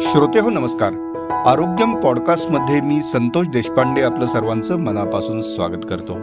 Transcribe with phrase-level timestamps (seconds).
[0.00, 0.92] श्रोते हो नमस्कार.
[1.46, 6.14] आरोग्यम पॉडकास्टमध्ये मी संतोष देशपांडे आपलं सर्वांचं मनापासून स्वागत करतो.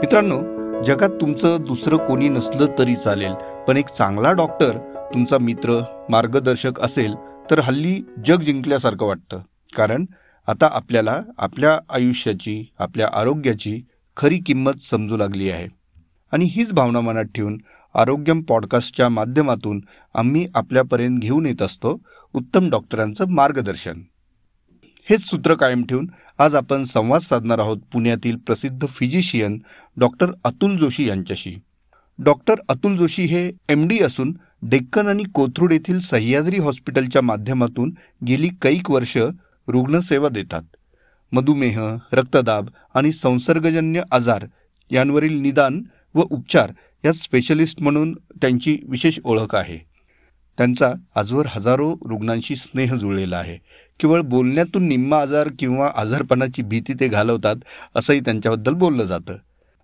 [0.00, 0.40] मित्रांनो
[0.82, 3.32] जगात तुमचं दुसरं कोणी नसलं तरी चालेल
[3.68, 4.78] पण एक चांगला डॉक्टर
[5.14, 7.14] तुमचा मित्र मार्गदर्शक असेल
[7.50, 9.38] तर हल्ली जग जिंकल्यासारखं वाटतं.
[9.76, 10.04] कारण
[10.46, 13.82] आता आपल्याला आपल्या आयुष्याची आपल्या आरोग्याची
[14.16, 15.68] खरी किंमत समजू लागली आहे.
[16.32, 17.58] आणि हीच भावना मनात ठेवून
[17.94, 19.80] आरोग्यम पॉडकास्टच्या माध्यमातून
[20.14, 22.00] आम्ही आपल्यापर्यंत घेऊन येत असतो
[22.34, 24.02] उत्तम डॉक्टरांचं मार्गदर्शन.
[25.10, 26.06] हेच सूत्र कायम ठेवून
[26.38, 29.58] आज आपण संवाद साधणार आहोत पुण्यातील प्रसिद्ध फिजिशियन
[29.96, 31.54] डॉक्टर अतुल जोशी यांच्याशी.
[32.18, 37.94] डॉक्टर अतुल जोशी हे एम डी असून डेक्कन आणि कोथरूड येथील सह्याद्री हॉस्पिटलच्या माध्यमातून
[38.26, 39.16] गेली कैक वर्ष
[39.68, 40.62] रुग्णसेवा देतात.
[41.32, 44.46] मधुमेह रक्तदाब आणि संसर्गजन्य आजार
[44.90, 45.82] यांवरील निदान
[46.14, 46.72] व उपचार
[47.04, 49.89] यात स्पेशलिस्ट म्हणून त्यांची विशेष ओळख आहे.
[50.58, 53.58] त्यांचा आजवर हजारो रुग्णांशी स्नेह जुळलेला आहे.
[54.00, 57.56] केवळ बोलण्यातून निम्मा आजार किंवा आजारपणाची भीती ते घालवतात
[57.94, 59.36] असंही त्यांच्याबद्दल बोललं जातं.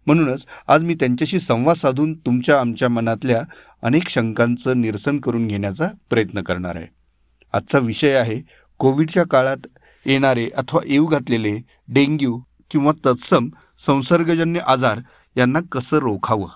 [0.06, 3.42] म्हणूनच आज मी त्यांच्याशी संवाद साधून तुमच्या आमच्या मनातल्या
[3.82, 6.86] अनेक शंकांचं निरसन करून घेण्याचा प्रयत्न करणार आहे.
[7.52, 8.42] आजचा विषय आहे
[8.78, 9.66] कोविडच्या काळात
[10.06, 13.48] येणारे अथवा येऊ घातलेले डेंग्यू किंवा तत्सम
[13.86, 14.98] संसर्गजन्य आजार
[15.36, 16.48] यांना कसं रोखावं?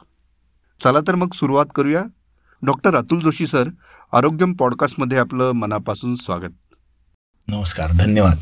[0.82, 2.02] चला तर मग सुरुवात करूया.
[2.62, 3.68] डॉक्टर अतुल जोशी सर
[4.12, 6.74] आरोग्यम पॉडकास्टमध्ये आपलं मनापासून स्वागत.
[7.48, 8.38] नमस्कार धन्यवाद.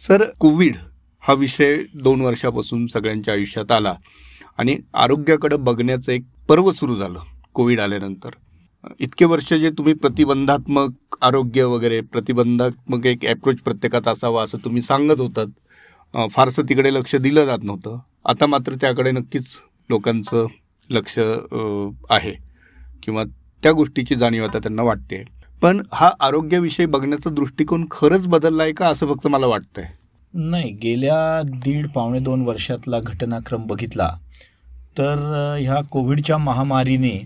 [0.00, 0.76] सर कोविड
[1.22, 3.94] हा विषय दोन वर्षापासून सगळ्यांच्या आयुष्यात आला
[4.58, 7.20] आणि आरोग्याकडे बघण्याचं एक पर्व सुरू झालं
[7.54, 8.30] कोविड आल्यानंतर.
[9.00, 15.20] इतके वर्ष जे तुम्ही प्रतिबंधात्मक आरोग्य वगैरे प्रतिबंधात्मक एक ॲप्रोच प्रत्येकात असावा असं तुम्ही सांगत
[15.20, 17.98] होतात फारसं तिकडे लक्ष दिलं जात नव्हतं.
[18.24, 19.52] आता मात्र त्याकडे नक्कीच
[19.90, 20.46] लोकांचं
[20.90, 21.18] लक्ष
[22.10, 22.36] आहे.
[23.02, 23.24] किंवा
[23.62, 25.22] त्या गोष्टीची जाणीव आता त्यांना वाटते.
[25.62, 29.84] पण हा आरोग्याविषयी बघण्याचा दृष्टिकोन खरंच बदलला आहे का असं फक्त मला वाटतंय?
[30.34, 34.10] नाही गेल्या दीड पावणे दोन वर्षातला घटनाक्रम बघितला
[34.98, 35.18] तर
[35.60, 37.18] ह्या कोविडच्या महामारीने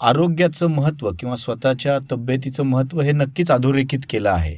[0.00, 4.56] आरोग्याचं महत्त्व किंवा स्वतःच्या तब्येतीचं महत्त्व हे नक्कीच अधोरेखित केलं आहे.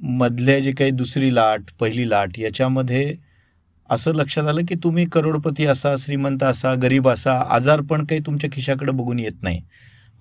[0.00, 3.14] मधले जे काही दुसरी लाट पहिली लाट याच्यामध्ये
[3.90, 8.50] असं लक्षात आलं की तुम्ही करोडपती असा श्रीमंत असा गरीब असा आजार पण काही तुमच्या
[8.52, 9.60] खिशाकडे बघून येत नाही.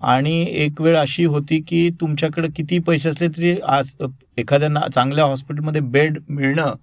[0.01, 3.93] आणि एक वेळ अशी होती की तुमच्याकडे किती पैसे असले तरी आज
[4.37, 6.73] एखाद्या चांगल्या हॉस्पिटलमध्ये बेड मिळणं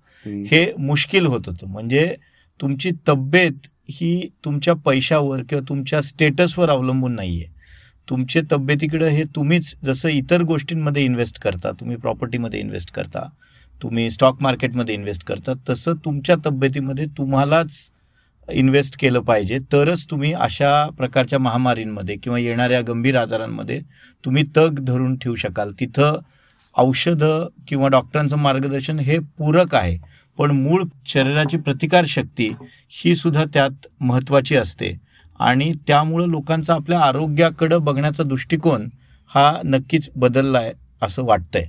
[0.47, 1.67] हे मुश्किल होत होतं.
[1.67, 2.15] म्हणजे
[2.61, 7.59] तुमची तब्येत ही तुमच्या पैशावर किंवा तुमच्या स्टेटसवर अवलंबून नाही आहे
[8.09, 13.29] तुमच्या तब्येतीकडे हे तुम्हीच जसं इतर गोष्टींमध्ये इन्व्हेस्ट करता तुम्ही प्रॉपर्टीमध्ये इन्व्हेस्ट करता
[13.83, 17.73] तुम्ही स्टॉक मार्केटमध्ये इन्व्हेस्ट करता तसं तुमच्या तब्येतीमध्ये तुम्हालाच
[18.49, 19.59] इन्व्हेस्ट केलं पाहिजे.
[19.73, 23.81] तरच तुम्ही अशा प्रकारच्या महामारींमध्ये किंवा येणाऱ्या गंभीर आजारांमध्ये
[24.25, 25.73] तुम्ही तग धरून ठेवू शकाल.
[25.81, 26.19] तिथं
[26.75, 29.99] औषधं किंवा डॉक्टरांचं मार्गदर्शन हे पूरक आहे
[30.39, 32.53] पण मूळ शरीराची प्रतिकारशक्ती
[32.91, 34.93] ही सुद्धा त्यात महत्त्वाची असते.
[35.41, 38.89] आणि त्यामुळं लोकांचा आपल्या आरोग्याकडं बघण्याचा दृष्टिकोन
[39.35, 41.65] हा नक्कीच बदलला आहे असं वाटतंय.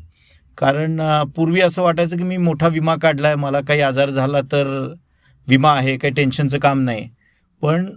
[0.57, 1.01] कारण
[1.35, 4.67] पूर्वी असं वाटायचं की मी मोठा विमा काढला आहे मला काही आजार झाला तर
[5.47, 7.07] विमा आहे काही टेन्शनचं काम नाही.
[7.61, 7.89] पण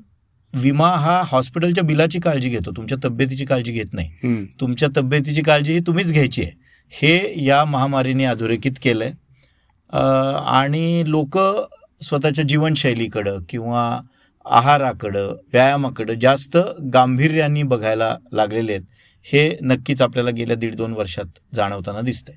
[0.54, 4.10] विमा हा हॉस्पिटलच्या बिलाची काळजी घेतो तुमच्या तब्येतीची काळजी घेत नाही.
[4.60, 6.52] तुमच्या तब्येतीची काळजी ही तुम्हीच घ्यायची आहे.
[6.92, 9.12] हे या महामारीने अधोरेखित केलं आहे
[10.56, 11.38] आणि लोक
[12.02, 14.00] स्वतःच्या जीवनशैलीकडं किंवा
[14.46, 16.56] आहाराकडं व्यायामाकडं जास्त
[16.94, 18.84] गांभीर्याने बघायला लागलेले आहेत.
[19.26, 22.34] हे नक्कीच आपल्याला गेल्या दीड दोन वर्षात जाणवताना दिसतंय.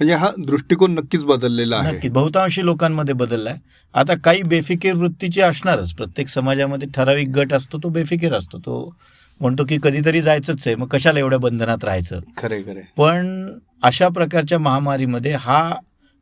[0.00, 1.92] म्हणजे हा दृष्टिकोन नक्कीच बदललेला आहे.
[1.92, 3.56] नक्की बहुतांशी लोकांमध्ये बदललाय.
[3.94, 5.92] आता काही बेफिकीर वृत्तीची असणारच.
[5.92, 8.58] प्रत्येक समाजामध्ये ठराविक गट असतो तो बेफिकीर असतो.
[8.58, 8.94] तो
[9.40, 10.76] म्हणतो की कधीतरी जायचंच आहे.
[10.76, 12.20] मग कशाला एवढ्या बंधनात राहायचं?
[12.36, 13.52] खरे खरे पण
[13.82, 15.74] अशा प्रकारच्या महामारीमध्ये हा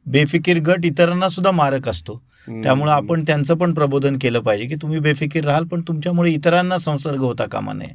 [0.07, 2.23] बेफिकीर गट इतरांना सुद्धा मारक असतो.
[2.49, 7.21] त्यामुळे आपण त्यांचं पण प्रबोधन केलं पाहिजे की तुम्ही बेफिकीर राहाल पण तुमच्यामुळे इतरांना संसर्ग
[7.21, 7.95] होता कामा नये.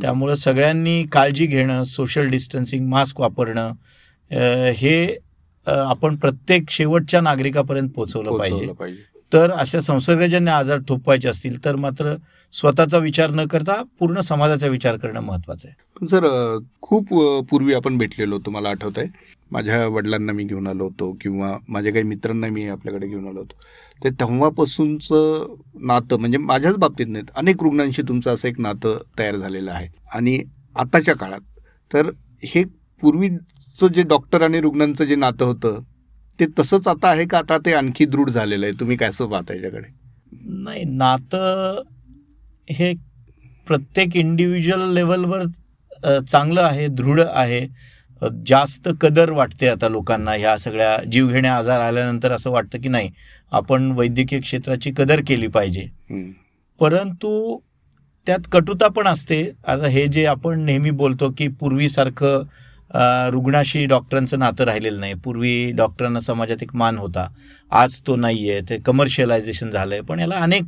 [0.00, 3.72] त्यामुळं सगळ्यांनी काळजी घेणं सोशल डिस्टन्सिंग मास्क वापरणं
[4.30, 5.06] हे
[5.66, 9.06] आपण प्रत्येक शेवटच्या नागरिकापर्यंत पोहोचवलं पाहिजे.
[9.32, 12.14] तर अशा संसर्गजन्य आजार थोपवायचे असतील तर मात्र
[12.52, 16.06] स्वतःचा विचार न करता पूर्ण समाजाचा विचार करणं महत्वाचं आहे.
[16.06, 16.26] सर
[16.82, 17.08] खूप
[17.50, 21.92] पूर्वी आपण भेटलेलो होतो मला आठवत आहे माझ्या वडिलांना मी घेऊन आलो होतो किंवा माझ्या
[21.92, 23.56] काही मित्रांना मी आपल्याकडे घेऊन आलो होतो.
[24.00, 25.54] ते तेव्हापासूनचं
[25.86, 29.88] नातं म्हणजे माझ्याच बाबतीत नाहीत अनेक रुग्णांशी तुमचं असं एक नातं तयार झालेलं आहे.
[30.12, 30.38] आणि
[30.76, 31.40] आताच्या काळात
[31.90, 32.10] तर
[32.44, 32.64] हे
[33.00, 33.28] पूर्वी
[33.86, 35.80] जे डॉक्टर आणि रुग्णांचं जे नातं होतं
[36.38, 37.38] ते तसंच आता आहे का?
[37.38, 38.74] आता ते आणखी दृढ झालेलं आहे.
[38.80, 39.88] तुम्ही काय असं पाहता याच्याकडे?
[40.62, 41.82] नाही नातं
[42.70, 42.92] हे
[43.66, 45.44] प्रत्येक इंडिव्हिज्युअल लेवलवर
[46.20, 47.66] चांगलं आहे दृढ आहे.
[48.46, 53.10] जास्त कदर वाटते आता लोकांना ह्या सगळ्या जीवघेण्या आजार आल्यानंतर असं वाटतं की नाही
[53.52, 55.86] आपण वैद्यकीय क्षेत्राची कदर केली पाहिजे.
[56.80, 57.58] परंतु
[58.26, 59.42] त्यात कटुता पण असते.
[59.66, 62.42] आता हे जे आपण नेहमी बोलतो की पूर्वीसारखं
[63.32, 65.14] रुग्णाशी डॉक्टरांचं नातं राहिलेलं नाही.
[65.14, 67.26] पूर्वी डॉक्टरांना समाजात एक मान होता.
[67.72, 70.64] आज तो नाही आहे ते कमर्शियलायझेशन झालं आहे पण याला अनेक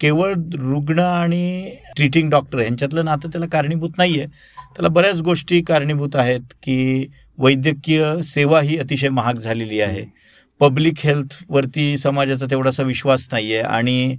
[0.00, 4.26] केवळ रुग्ण आणि ट्रीटिंग डॉक्टर यांच्यातलं नातं त्याला कारणीभूत नाही आहे
[4.76, 7.06] त्याला बऱ्याच गोष्टी कारणीभूत आहेत की
[7.38, 10.04] वैद्यकीय सेवा ही अतिशय महाग झालेली आहे.
[10.60, 14.16] पब्लिक हेल्थवरती समाजाचा तेवढासा विश्वास नाही आहे आणि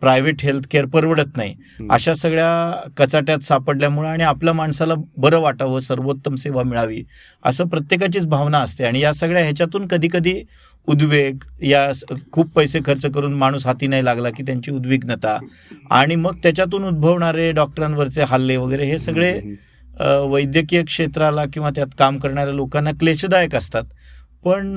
[0.00, 1.54] प्रायव्हेट हेल्थ केअर परवडत नाही.
[1.90, 7.02] अशा सगळ्या कचाट्यात सापडल्यामुळं आणि आपल्या माणसाला बरं वाटावं सर्वोत्तम सेवा मिळावी
[7.44, 8.84] असं प्रत्येकाचीच भावना असते.
[8.84, 10.42] आणि या सगळ्या ह्याच्यातून कधी कधी
[10.88, 11.90] उद्वेग या
[12.32, 15.38] खूप पैसे खर्च करून माणूस हाती नाही लागला की त्यांची उद्विग्नता
[15.90, 19.32] आणि मग त्याच्यातून उद्भवणारे डॉक्टरांवरचे हल्ले वगैरे हे सगळे
[20.30, 23.84] वैद्यकीय क्षेत्राला किंवा त्यात काम करणाऱ्या लोकांना क्लेशदायक असतात.
[24.44, 24.76] पण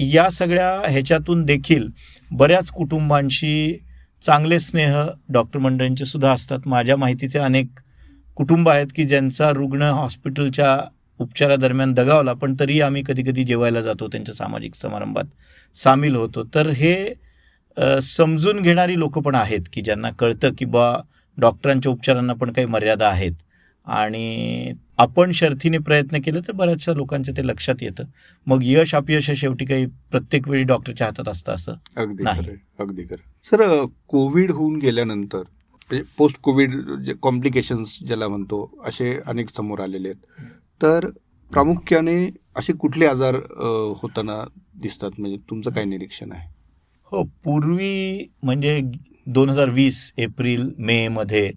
[0.00, 1.88] या सगळ्या ह्याच्यातून देखील
[2.30, 3.78] बऱ्याच कुटुंबांशी
[4.22, 4.96] चांगले स्नेह
[5.28, 6.58] डॉक्टर मंडळींचे सुद्धा असतात.
[6.66, 7.80] माझ्या माहितीचे अनेक
[8.36, 10.78] कुटुंब आहेत की ज्यांचा रुग्ण हॉस्पिटलच्या
[11.20, 15.24] उपचारादरम्यान दगावला पण तरी आम्ही कधी कधी जेवायला जातो त्यांच्या सामाजिक समारंभात
[15.74, 16.44] सामील होतो.
[16.54, 20.92] तर हे समजून घेणारी लोक पण आहेत की ज्यांना कळतं की बा
[21.38, 23.32] डॉक्टरांच्या उपचारांना पण काही मर्यादा आहेत.
[23.86, 28.04] आणि आपण शर्थीने प्रयत्न केले तर बऱ्याचशा लोकांचं ते लक्षात येतं.
[28.46, 32.56] मग यश अपयश शेवटी काही प्रत्येक वेळी डॉक्टरच्या हातात असतं असं अगदी नाही.
[32.78, 36.74] अगदी खरं सर कोविड होऊन गेल्यानंतर म्हणजे पोस्ट कोविड
[37.04, 40.42] जे कॉम्प्लिकेशन्स ज्याला म्हणतो असे अनेक समोर आलेले आहेत.
[40.80, 41.06] तर
[41.50, 42.16] प्रामुख्याने
[42.56, 43.34] असे कुठले आजार
[44.02, 44.42] होताना
[44.82, 45.10] दिसतात?
[45.18, 46.48] म्हणजे तुमचं काय निरीक्षण आहे?
[47.12, 48.80] हो पूर्वी म्हणजे
[49.26, 51.52] दोन हजार वीस एप्रिल मेमध्ये अं,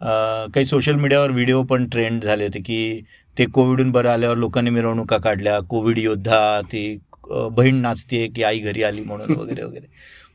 [0.00, 3.00] काही सोशल मीडियावर व्हिडिओ पण ट्रेंड झाले होते की
[3.36, 6.98] ते कोविडून बरं आल्यावर लोकांनी मिरवणुका काढल्या कोविड योद्धा ती
[7.28, 9.86] बहीण नाचते की आई घरी आली म्हणून वगैरे वगैरे.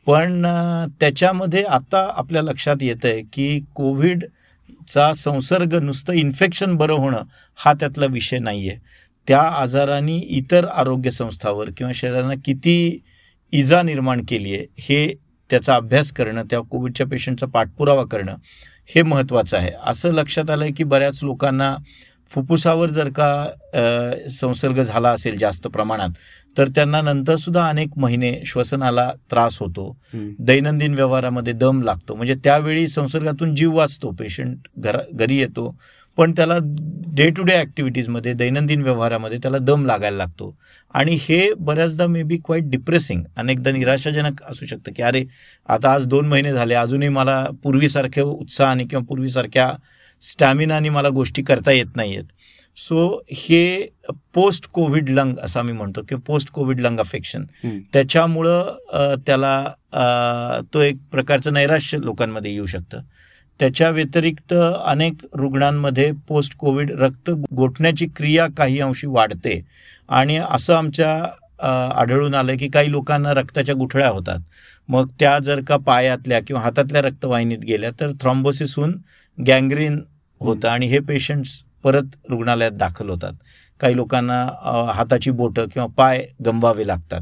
[0.08, 0.46] पण
[1.00, 7.24] त्याच्यामध्ये आता आपल्या लक्षात येतं आहे की कोविडचा संसर्ग नुसतं इन्फेक्शन बरं होणं
[7.60, 8.80] हा त्यातला विषय नाही आहे
[9.28, 13.00] त्या आजाराने इतर आरोग्य संस्थावर किंवा शरीराला किती
[13.54, 15.14] इजा निर्माण केली आहे हे
[15.50, 18.36] त्याचा अभ्यास करणं त्या कोविडच्या पेशंटचा पाठपुरावा करणं
[18.96, 19.72] हे महत्त्वाचं आहे.
[19.86, 21.76] असं लक्षात आलं आहे की बऱ्याच लोकांना
[22.32, 26.10] फुफ्फुसावर जर का संसर्ग झाला असेल जास्त प्रमाणात
[26.58, 29.98] तर त्यांना नंतरसुद्धा अनेक महिने श्वसनाला त्रास होतो.
[30.40, 32.16] दैनंदिन व्यवहारामध्ये दम लागतो.
[32.16, 34.12] म्हणजे त्यावेळी संसर्गातून जीव वाचतो.
[34.12, 35.76] पेशंट घरा घरी येतो.
[36.18, 36.58] पण त्याला
[37.16, 40.56] डे टू डे ॲक्टिव्हिटीजमध्ये दैनंदिन व्यवहारामध्ये त्याला दम लागायला लागतो.
[40.96, 45.24] आणि हे बऱ्याचदा मे बी क्वाईट डिप्रेसिंग अनेकदा निराशाजनक असू शकतं की अरे
[45.70, 49.72] आता आज दोन महिने झाले अजूनही मला पूर्वीसारख्या उत्साहाने किंवा पूर्वीसारख्या
[50.22, 52.32] स्टॅमिनाने मला गोष्टी करता येत नाही आहेत
[52.78, 53.88] सो हे
[54.34, 57.44] पोस्ट कोविड लंग असं आम्ही म्हणतो किंवा पोस्ट कोविड लंग अफेक्शन.
[57.94, 63.02] त्याच्यामुळं त्याला तो एक प्रकारचं नैराश्य लोकांमध्ये येऊ शकतं.
[63.62, 64.54] त्याच्या व्यतिरिक्त
[64.86, 69.60] अनेक रुग्णांमध्ये पोस्ट कोविड रक्त गोठण्याची क्रिया काही अंशी वाढते.
[70.10, 71.12] आणि असं आमच्या
[72.00, 74.40] आढळून आलं की काही लोकांना रक्ताच्या गुठळ्या होतात.
[74.90, 78.98] मग त्या जर का पायातल्या किंवा हातातल्या रक्तवाहिनीत गेल्या तर थ्रॉम्बोसिस होऊन
[79.38, 80.00] गँग्रीन
[80.42, 83.34] होतं आणि हे पेशंट्स परत रुग्णालयात दाखल होतात.
[83.80, 84.44] काही लोकांना
[84.96, 87.22] हाताची बोटं किंवा पाय गमवावे लागतात.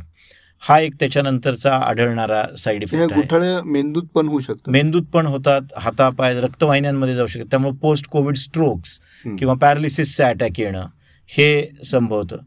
[0.62, 3.22] हा एक त्याच्यानंतरचा आढळणारा साईड इफेक्ट आहे.
[3.22, 4.70] गुठळ्या मेंदूत पण होऊ शकतात.
[4.70, 7.46] मेंदूत पण होतात हातापाय रक्तवाहिन्यांमध्ये जाऊ शकतात.
[7.52, 9.00] त्यामुळे पोस्ट कोविड स्ट्रोक्स.
[9.40, 10.86] किंवा पॅरालिसिसचे अटॅक येणं
[11.30, 12.38] हे संभवतं.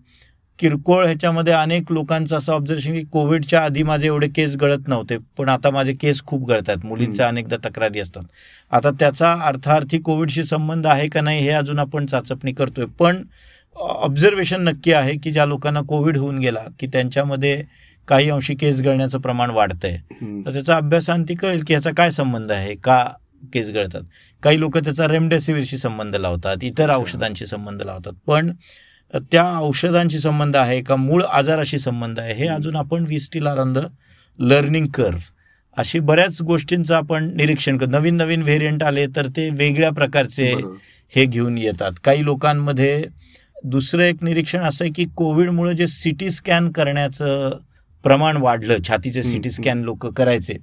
[0.59, 5.49] किरकोळ ह्याच्यामध्ये अनेक लोकांचं असं ऑब्झर्वेशन की कोविडच्या आधी माझे एवढे केस गळत नव्हते पण
[5.49, 6.85] आता माझे केस खूप गळतात.
[6.85, 8.23] मुलींच्या अनेकदा तक्रारी असतात.
[8.73, 12.85] आता त्याचा अर्थार्थी कोविडशी संबंध आहे का नाही हे अजून आपण चाचपणी करतोय.
[12.99, 13.23] पण
[13.77, 17.63] ऑब्झर्वेशन नक्की आहे की ज्या लोकांना कोविड होऊन गेला की त्यांच्यामध्ये
[18.09, 19.97] काही अंशी केस गळण्याचं प्रमाण वाढतंय.
[20.47, 23.03] तर त्याचा अभ्यासांती कळेल की ह्याचा काय संबंध आहे का
[23.55, 24.03] केस गळतात.
[24.43, 26.91] काही लोक त्याचा रेमडेसिवीरशी संबंध लावतात इतर.
[26.91, 28.13] औषधांशी संबंध लावतात.
[28.27, 28.53] पण
[29.33, 33.59] त्या औषधांशी संबंध आहे का मूळ आजाराशी संबंध आहे हे अजून आपण we still are
[33.59, 33.79] on the
[34.39, 35.19] learning curve
[35.77, 40.53] अशी बऱ्याच गोष्टींचं आपण निरीक्षण करतो नवीन नवीन व्हेरियंट आले तर ते वेगळ्या प्रकारचे.
[41.13, 41.93] हे घेऊन येतात.
[42.05, 43.05] काही लोकांमध्ये
[43.65, 47.59] दुसरं एक निरीक्षण असं आहे की कोविडमुळे जे सी टी स्कॅन करण्याचं
[48.03, 48.77] प्रमाण वाढलं.
[48.89, 49.63] छातीचे हम्म, सी टी हम्म.
[49.63, 50.55] स्कॅन लोक करायचे.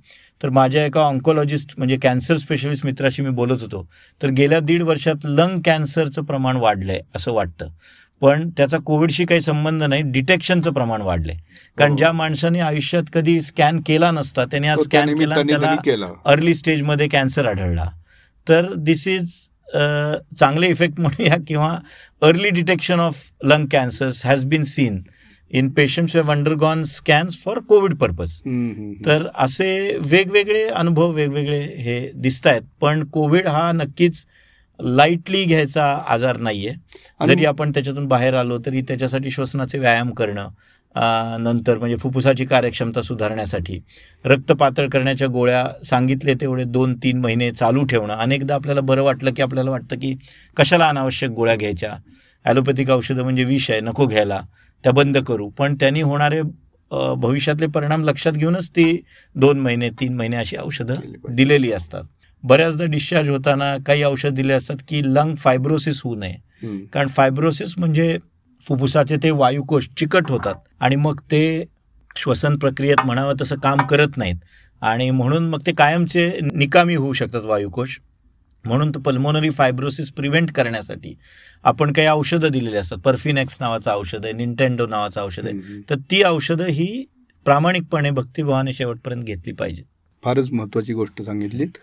[0.43, 3.87] तर माझ्या एका ऑन्कोलॉजिस्ट म्हणजे कॅन्सर स्पेशलिस्ट मित्राशी मी बोलत होतो.
[4.23, 7.69] तर गेल्या दीड वर्षात लंग कॅन्सरचं प्रमाण वाढलंय असं वाटतं.
[8.21, 11.35] पण त्याचा कोविडशी काही संबंध नाही डिटेक्शनचं प्रमाण वाढलंय.
[11.77, 11.97] कारण हो.
[11.97, 15.75] ज्या माणसाने आयुष्यात कधी स्कॅन केला नसता त्याने आज तो स्कॅन केला त्याला
[16.25, 17.85] अर्ली स्टेजमध्ये कॅन्सर आढळला.
[18.49, 19.31] तर दिस इज
[20.39, 21.77] चांगले इफेक्ट म्हणूया किंवा
[22.21, 25.01] early detection of lung cancers has been seen
[25.51, 28.35] in patients have undergone scans for Covid purpose.
[29.05, 34.25] तर असे वेगवेगळे अनुभव वेगवेगळे हे दिसत आहेत पण कोविड हा नक्कीच
[34.79, 36.73] लाईटली घ्यायचा आजार नाहीये.
[37.27, 40.49] जरी आपण त्याच्यातून बाहेर आलो तरी त्याच्यासाठी श्वसनाचे व्यायाम करणं
[41.39, 43.79] नंतर म्हणजे फुफ्फुसाची कार्यक्षमता सुधारण्यासाठी
[44.25, 48.13] रक्त पातळ करण्याच्या गोळ्या सांगितले तेवढे दोन तीन महिने चालू ठेवणं.
[48.13, 50.15] अनेकदा आपल्याला बरं वाटलं की आपल्याला वाटतं की
[50.57, 51.93] कशाला अनावश्यक गोळ्या घ्यायच्या?
[52.45, 54.41] ॲलोपॅथिक औषधं म्हणजे विष आहे नको घ्यायला.
[54.83, 55.49] त्या बंद करू.
[55.49, 56.41] पण त्यांनी होणारे
[57.17, 59.01] भविष्यातले परिणाम लक्षात घेऊनच ती
[59.35, 60.95] दोन महिने तीन महिने अशी औषधं
[61.35, 62.03] दिलेली असतात.
[62.43, 66.35] बऱ्याचदा डिस्चार्ज होताना काही औषध दिले असतात की लंग फायब्रोसिस होऊ नये.
[66.93, 68.17] कारण फायब्रोसिस म्हणजे
[68.61, 71.63] फुफ्फुसाचे ते वायुकोश चिकट होतात आणि मग ते
[72.15, 74.35] श्वसन प्रक्रियेत म्हणावं तसं काम करत नाहीत.
[74.81, 77.99] आणि म्हणून मग ते कायमचे निकामी होऊ शकतात वायुकोश.
[78.65, 81.13] म्हणून पल्मोनरी फायब्रोसिस प्रिव्हेंट करण्यासाठी
[81.63, 82.97] आपण काही औषधं दिलेली असतात.
[82.97, 85.81] परफिनेक्स नावाचं औषध आहे निंटेंडो नावाचं औषध आहे.
[85.89, 87.05] तर ती औषधं ही
[87.45, 89.85] प्रामाणिकपणे भक्तिभावाने शेवटपर्यंत घेतली पाहिजेत.
[90.23, 91.77] फारच महत्वाची गोष्ट सांगितलीत.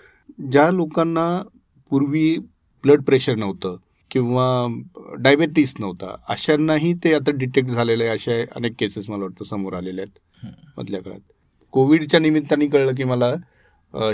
[0.52, 1.42] ज्या लोकांना
[1.90, 2.36] पूर्वी
[2.84, 3.76] ब्लड प्रेशर नव्हतं
[4.10, 4.46] किंवा
[5.18, 10.02] डायबेटीस नव्हता अशांनाही ते आता डिटेक्ट झालेले आहे अशा अनेक केसेस मला वाटतं समोर आलेले
[10.02, 10.46] आहेत.
[10.76, 11.20] मधल्या काळात.
[11.72, 13.32] कोविडच्या निमित्ताने कळलं की मला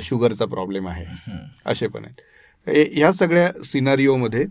[0.03, 1.05] शुगरचा प्रॉब्लेम आहे.
[1.67, 2.21] असे पण आहेत.
[2.67, 4.45] ह्या सगळ्या सिनारिओमध्ये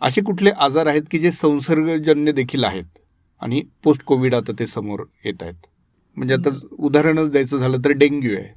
[0.00, 2.98] असे कुठले आजार आहेत की जे संसर्गजन्य देखील आहेत
[3.42, 5.54] आणि पोस्ट कोविड आता ते समोर येत आहेत?
[6.16, 8.48] म्हणजे आता उदाहरणच द्यायचं झालं तर डेंग्यू आहे.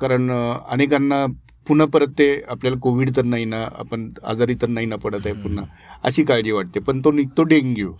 [0.00, 1.24] कारण अनेकांना
[1.66, 5.34] पुन्हा परत ते आपल्याला कोविड तर नाही ना आपण आजारी तर नाही ना पडत आहे
[5.42, 5.64] पुन्हा.
[6.04, 7.92] अशी काळजी वाटते पण तो निघतो डेंग्यू.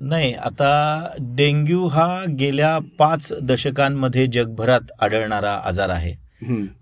[0.00, 6.14] नाही आता डेंग्यू हा गेल्या पाच दशकांमध्ये जगभरात आढळणारा आजार आहे.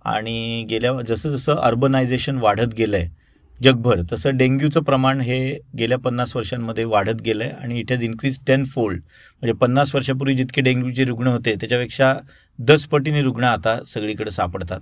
[0.05, 3.09] आणि गेल्या जसं जसं अर्बनायझेशन वाढत गेलंय
[3.63, 8.65] जगभर तसं डेंग्यूचं प्रमाण हे गेल्या पन्नास वर्षांमध्ये वाढत गेलंय आणि it has increase ten
[8.65, 9.01] fold
[9.43, 12.15] म्हणजे पन्नास वर्षापूर्वी जितके डेंग्यूचे रुग्ण होते त्याच्यापेक्षा
[12.59, 14.81] दस पटीने रुग्ण आता सगळीकडे सापडतात.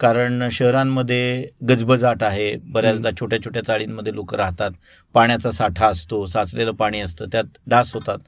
[0.00, 4.70] कारण शहरांमध्ये गजबजाट आहे बऱ्याचदा छोट्या छोट्या चाळींमध्ये लोक राहतात
[5.14, 8.18] पाण्याचा साठा असतो साचलेलं पाणी असतं त्यात डास होतात.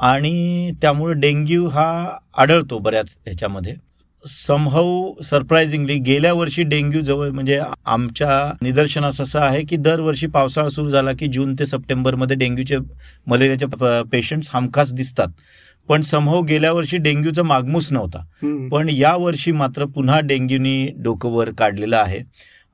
[0.00, 3.74] आणि त्यामुळे डेंग्यू हा आढळतो बऱ्याच ह्याच्यामध्ये.
[4.24, 10.90] समहाऊ सरप्रायझिंगली गेल्या वर्षी डेंग्यू जवळ म्हणजे आमच्या निदर्शनास असं आहे की दरवर्षी पावसाळा सुरू
[10.90, 12.76] झाला की जून ते सप्टेंबरमध्ये डेंग्यूचे
[13.26, 13.66] मलेरियाचे
[14.12, 15.28] पेशंट्स हमखास दिसतात.
[15.88, 18.24] पण समहाऊ गेल्या वर्षी डेंग्यूचा मागमूस नव्हता.
[18.72, 22.20] पण या वर्षी मात्र पुन्हा डेंग्यूनी डोकं वर काढलेलं आहे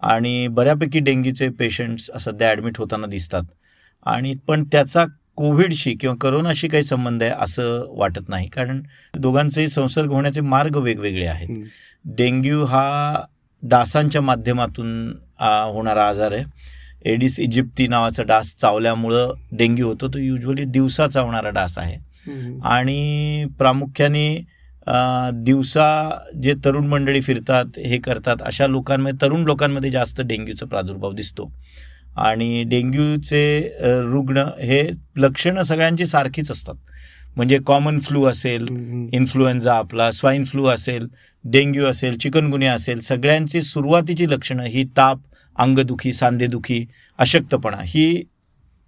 [0.03, 3.43] आणि बऱ्यापैकी डेंग्यूचे पेशंट्स सध्या ॲडमिट होताना दिसतात.
[4.07, 5.05] आणि पण त्याचा
[5.37, 8.49] कोविडशी किंवा करोनाशी काही संबंध आहे असं वाटत नाही.
[8.49, 8.83] कारण
[9.17, 11.49] दोघांचेही संसर्ग होण्याचे मार्ग वेगवेगळे आहेत.
[12.05, 13.25] डेंग्यू हा
[13.63, 15.09] डासांच्या माध्यमातून
[15.41, 16.45] होणारा आजार आहे.
[17.05, 20.09] एडिस इजिप्ती नावाचा डास चावल्यामुळं डेंग्यू होतो.
[20.09, 21.97] तो युजली दिवसा चावणारा डास आहे.
[22.65, 24.29] आणि प्रामुख्याने
[25.35, 26.11] दिवसा
[26.43, 31.51] जे तरुण मंडळी फिरतात हे करतात अशा लोकांमध्ये तरुण लोकांमध्ये जास्त डेंग्यूचा प्रादुर्भाव दिसतो.
[32.17, 34.83] आणि डेंग्यूचे रुग्ण हे
[35.17, 36.75] लक्षणं सगळ्यांची सारखीच असतात.
[37.37, 38.67] म्हणजे कॉमन फ्लू असेल.
[39.13, 41.07] इन्फ्लुएन्झा आपला स्वाईन फ्लू असेल
[41.45, 45.19] डेंग्यू असेल चिकनगुन्या असेल सगळ्यांची सुरुवातीची लक्षणं ही ताप
[45.59, 46.85] अंगदुखी सांधेदुखी
[47.19, 48.25] अशक्तपणा ही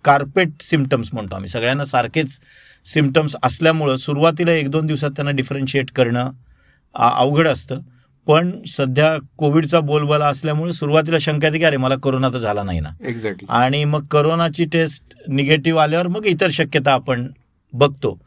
[0.05, 1.49] कार्पेट सिमटम्स म्हणतो आम्ही.
[1.49, 2.39] सगळ्यांना सारखेच
[2.85, 6.31] सिमटम्स असल्यामुळं सुरुवातीला एक दोन दिवसात त्यांना डिफरन्शिएट करणं
[6.95, 7.81] अवघड असतं.
[8.27, 12.81] पण सध्या कोविडचा बोलबाला असल्यामुळे सुरुवातीला शंका येते की अरे मला कोरोना तर झाला नाही
[12.81, 12.89] ना.
[13.09, 17.27] एक्झॅक्टली आणि मग करोनाची टेस्ट निगेटिव्ह आल्यावर मग इतर शक्यता आपण
[17.73, 18.19] बघतो.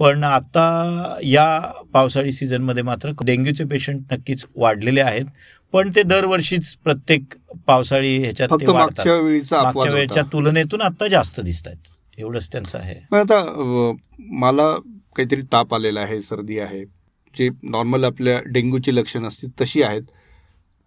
[0.00, 1.58] पण आता या
[1.92, 5.24] पावसाळी सीझनमध्ये मात्र डेंग्यूचे पेशंट नक्कीच वाढलेले आहेत.
[5.72, 7.34] पण ते दरवर्षीच प्रत्येक
[7.66, 10.22] पावसाळी ह्याच्यात मागच्या वेळच्या.
[10.32, 11.92] तुलनेतून आता जास्त दिसत आहेत.
[12.18, 12.94] एवढंच त्यांचं आहे.
[13.16, 13.42] आता
[14.18, 14.68] मला
[15.16, 16.84] काहीतरी ताप आलेला आहे सर्दी आहे.
[17.36, 20.02] जे नॉर्मल आपल्या डेंग्यूची लक्षणं असतील तशी आहेत.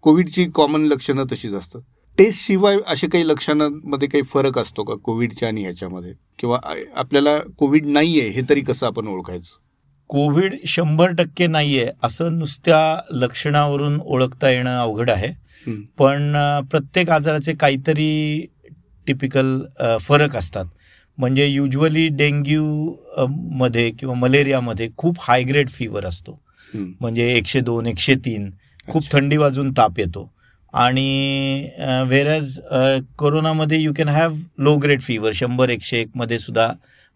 [0.02, 1.80] कोविडची कॉमन लक्षणं तशीच असतात.
[2.18, 6.12] टेस्ट शिवाय असे काही लक्षणांमध्ये काही फरक असतो का कोविडच्या आणि ह्याच्यामध्ये?
[6.38, 6.58] किंवा
[6.96, 9.54] आपल्याला कोविड नाहीये हे तरी कसं आपण ओळखायचं?
[10.08, 15.32] कोविड शंभर टक्के नाहीये असं नुसत्या लक्षणावरून ओळखता येणं अवघड आहे.
[15.98, 16.32] पण
[16.70, 18.46] प्रत्येक आजाराचे काहीतरी
[19.06, 19.60] टिपिकल
[20.00, 20.64] फरक असतात.
[21.18, 22.94] म्हणजे युजली डेंग्यू
[23.58, 26.40] मध्ये किंवा मलेरियामध्ये खूप हाय ग्रेड फीवर असतो.
[27.00, 28.50] म्हणजे एकशे दोन एकशे तीन.
[28.88, 29.02] खूप.
[29.12, 30.30] थंडी वाजून ताप येतो.
[30.74, 31.68] आणि
[32.08, 32.58] व्हेरॅज
[33.18, 36.68] कोरोनामध्ये you can have low grade fever शंभर एकशे एकमध्ये सुद्धा.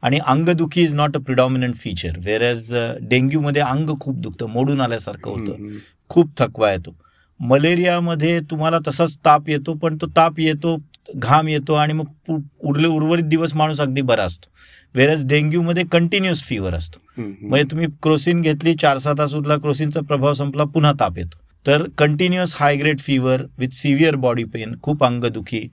[0.02, 5.66] आणि अंगदुखी is not a predominant feature whereas डेंग्यूमध्ये अंग खूप दुखतं मोडून आल्यासारखं होतं.
[6.08, 6.94] खूप थकवा येतो.
[7.40, 10.76] मलेरियामध्ये तुम्हाला तसाच ताप येतो पण तो ताप येतो
[11.16, 14.48] घाम येतो आणि मग उरले उर्वरित दिवस माणूस अगदी बरा असतो.
[14.94, 17.00] वेरस डेंग्यूमध्ये कंटिन्युअस फीवर असतो.
[17.18, 21.38] म्हणजे तुम्ही क्रोसिन घेतली चार सहा तास उरला क्रोसिनचा प्रभाव संपला पुन्हा ताप येतो.
[21.66, 25.66] तर continuous high grade fever with severe body pain खूप अंगदुखी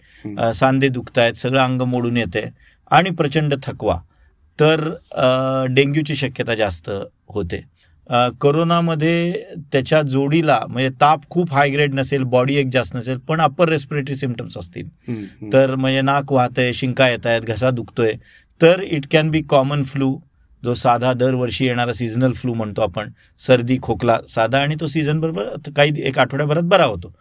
[0.53, 2.43] सांधे दुखतायत सगळं अंग मोडून येते
[2.91, 3.99] आणि प्रचंड थकवा.
[4.59, 4.89] तर
[5.69, 6.89] डेंग्यूची शक्यता जास्त
[7.29, 7.63] होते.
[8.41, 9.31] कोरोनामध्ये
[9.71, 14.15] त्याच्या जोडीला म्हणजे ताप खूप हाय ग्रेड नसेल बॉडी एक जास्त नसेल पण अप्पर रेस्पिरेटरी
[14.15, 14.87] सिमटम्स असतील.
[15.53, 18.13] तर म्हणजे नाक वाहतंय शिंका येत आहेत घसा दुखतोय.
[18.61, 20.15] तर it can be common flu
[20.63, 23.09] जो साधा दरवर्षी येणारा सीझनल फ्लू म्हणतो आपण.
[23.39, 27.13] सर्दी खोकला साधा आणि तो सीझन बरोबर काही एक आठवड्याभरात बरा होतो.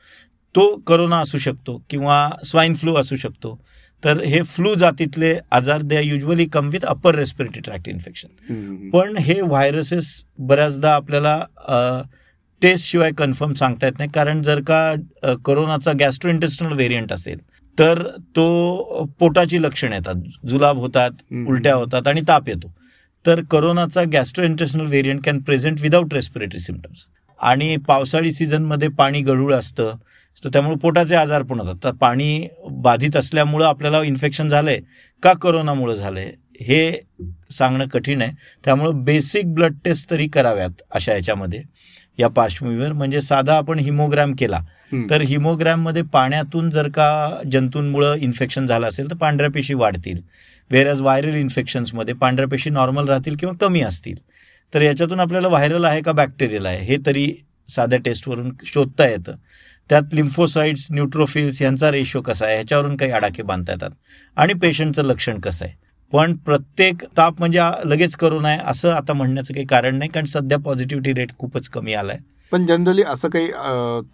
[0.57, 3.59] तो करोना असू शकतो किंवा स्वाईन फ्लू असू शकतो.
[4.03, 9.41] तर हे फ्लू जातीतले आजार they usually come with upper respiratory tract infection पण हे
[9.41, 10.09] व्हायरसेस
[10.39, 11.41] बऱ्याचदा आपल्याला
[12.63, 14.11] टेस्ट शिवाय कन्फर्म सांगता येत नाही.
[14.11, 17.39] कारण जर का कोरोनाचा गॅस्ट्रोइंटेस्टनल व्हेरियंट असेल
[17.79, 18.03] तर
[18.37, 20.15] तो पोटाची लक्षणं येतात.
[20.49, 21.11] जुलाब होतात.
[21.49, 22.73] उलट्या होतात आणि ताप येतो.
[23.25, 27.09] तर कोरोनाचा gastrointestinal variant can present without respiratory symptoms
[27.41, 29.95] आणि पावसाळी सीझनमध्ये पाणी गढूळ असतं
[30.45, 31.75] तर त्यामुळे पोटाचे आजार पण होतात.
[31.85, 34.81] तर पाणी बाधित असल्यामुळं आपल्याला इन्फेक्शन झालंय
[35.23, 37.00] का कोरोनामुळं झालंय हे
[37.50, 38.33] सांगणं कठीण आहे.
[38.64, 41.62] त्यामुळं बेसिक ब्लड टेस्ट तरी कराव्यात अशा याच्यामध्ये.
[42.19, 44.61] या पार्श्वभूमीवर म्हणजे साधा आपण हिमोग्रॅम केला.
[45.11, 50.21] तर हिमोग्रॅममध्ये पाण्यातून जर का जंतूंमुळं इन्फेक्शन झालं असेल तर पांढऱ्या पेशी वाढतील.
[50.71, 54.16] वेरॅज व्हायरल इन्फेक्शन्समध्ये पांढऱ्या पेशी नॉर्मल राहतील किंवा कमी असतील.
[54.75, 57.33] तर याच्यातून आपल्याला व्हायरल आहे का बॅक्टेरियल आहे हे तरी
[57.69, 59.33] साध्या टेस्टवरून शोधता येतं.
[59.90, 62.55] त्यात लिम्फोसाइड्स न्यूट्रोफिल्स यांचा रेशो कसा आहे?
[62.55, 63.90] ह्याच्यावरून काही आडाखे बांधता येतात.
[64.37, 65.75] आणि पेशंटचं लक्षण कसं आहे?
[66.12, 70.59] पण प्रत्येक ताप म्हणजे लगेच करोना आहे असं आता म्हणण्याचं काही कारण नाही कारण सध्या
[70.59, 73.49] पॉझिटिव्हिटी रेट खूपच कमी आला आहे पण जनरली असं काही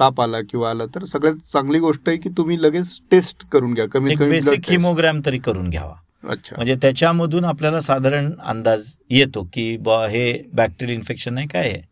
[0.01, 3.87] ताप आला किंवा आला तर सगळ्यात चांगली गोष्ट आहे की तुम्ही लगेच टेस्ट करून घ्या.
[3.89, 4.71] कमी बेसिक.
[4.71, 5.95] हिमोग्रॅम तरी करून घ्यावा.
[6.25, 6.55] अच्छा.
[6.57, 11.83] म्हणजे त्याच्यामधून आपल्याला साधारण अंदाज येतो की बा हे बॅक्टेरियल इन्फेक्शन आहे काय आहे?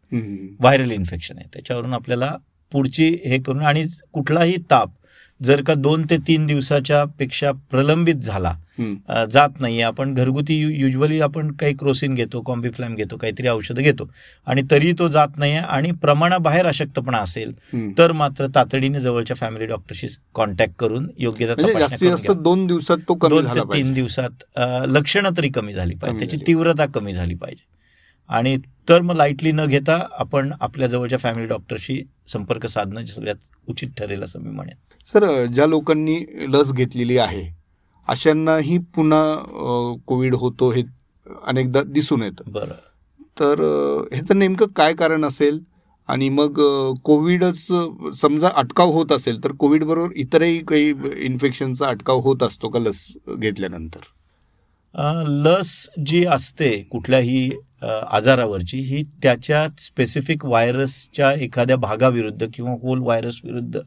[0.61, 1.46] व्हायरल इन्फेक्शन आहे.
[1.52, 2.35] त्याच्यावरून आपल्याला
[2.72, 4.90] पुढची हे करून आणि कुठलाही ताप
[5.40, 8.52] जर का दोन ते तीन दिवसाच्या पेक्षा प्रलंबित झाला
[9.30, 14.09] जात नाही आपण घरगुती युजली आपण काही क्रोसिन घेतो कॉम्बिफ्लॅम घेतो काहीतरी औषधं घेतो
[14.46, 17.52] आणि तरी तो जात नाही आहे आणि प्रमाणाबाहेर अशक्तपणा असेल.
[17.98, 22.33] तर मात्र तातडीने जवळच्या फॅमिली डॉक्टरशी कॉन्टॅक्ट करून योग्य म्हणजे.
[22.35, 24.44] दोन दिवसात तो दोन ते तीन दिवसात
[24.88, 26.37] लक्षणं तरी कमी झाली पाहिजे त्याची.
[26.46, 27.68] तीव्रता कमी झाली पाहिजे
[28.31, 28.57] आणि
[28.88, 33.37] तर मग लाईटली न घेता आपण आपल्या जवळच्या फॅमिली डॉक्टरशी संपर्क साधणं सगळ्यात
[33.69, 34.77] उचित ठरेल असं मी म्हणेन.
[35.09, 37.43] सर ज्या लोकांनी लस घेतलेली आहे
[38.09, 40.83] अशांनाही पुन्हा कोविड होतो हे
[41.47, 42.51] अनेकदा दिसून येतं.
[42.53, 42.75] बरं.
[43.40, 43.61] तर
[44.12, 45.59] ह्याचं नेमकं काय कारण असेल?
[46.09, 46.61] आणि मग
[47.05, 47.66] कोविडच
[48.21, 53.07] समजा अटकाव होत असेल तर कोविड बरोबर इतरही काही इन्फेक्शनचा अटकाव होत असतो का लस
[53.38, 54.01] घेतल्यानंतर?
[55.29, 57.51] लस जी असते कुठल्याही
[57.85, 63.81] आजारावरची ही त्याच्या स्पेसिफिक व्हायरसच्या एखाद्या भागाविरुद्ध किंवा होल व्हायरस विरुद्ध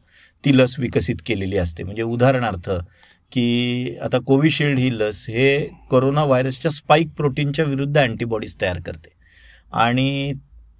[0.44, 2.70] ती लस विकसित केलेली असते म्हणजे उदाहरणार्थ
[3.32, 9.08] की आता कोविशिल्ड ही लस हे कोरोना व्हायरसच्या स्पाईक प्रोटीनच्या विरुद्ध अँटीबॉडीज तयार करते
[9.72, 10.32] आणि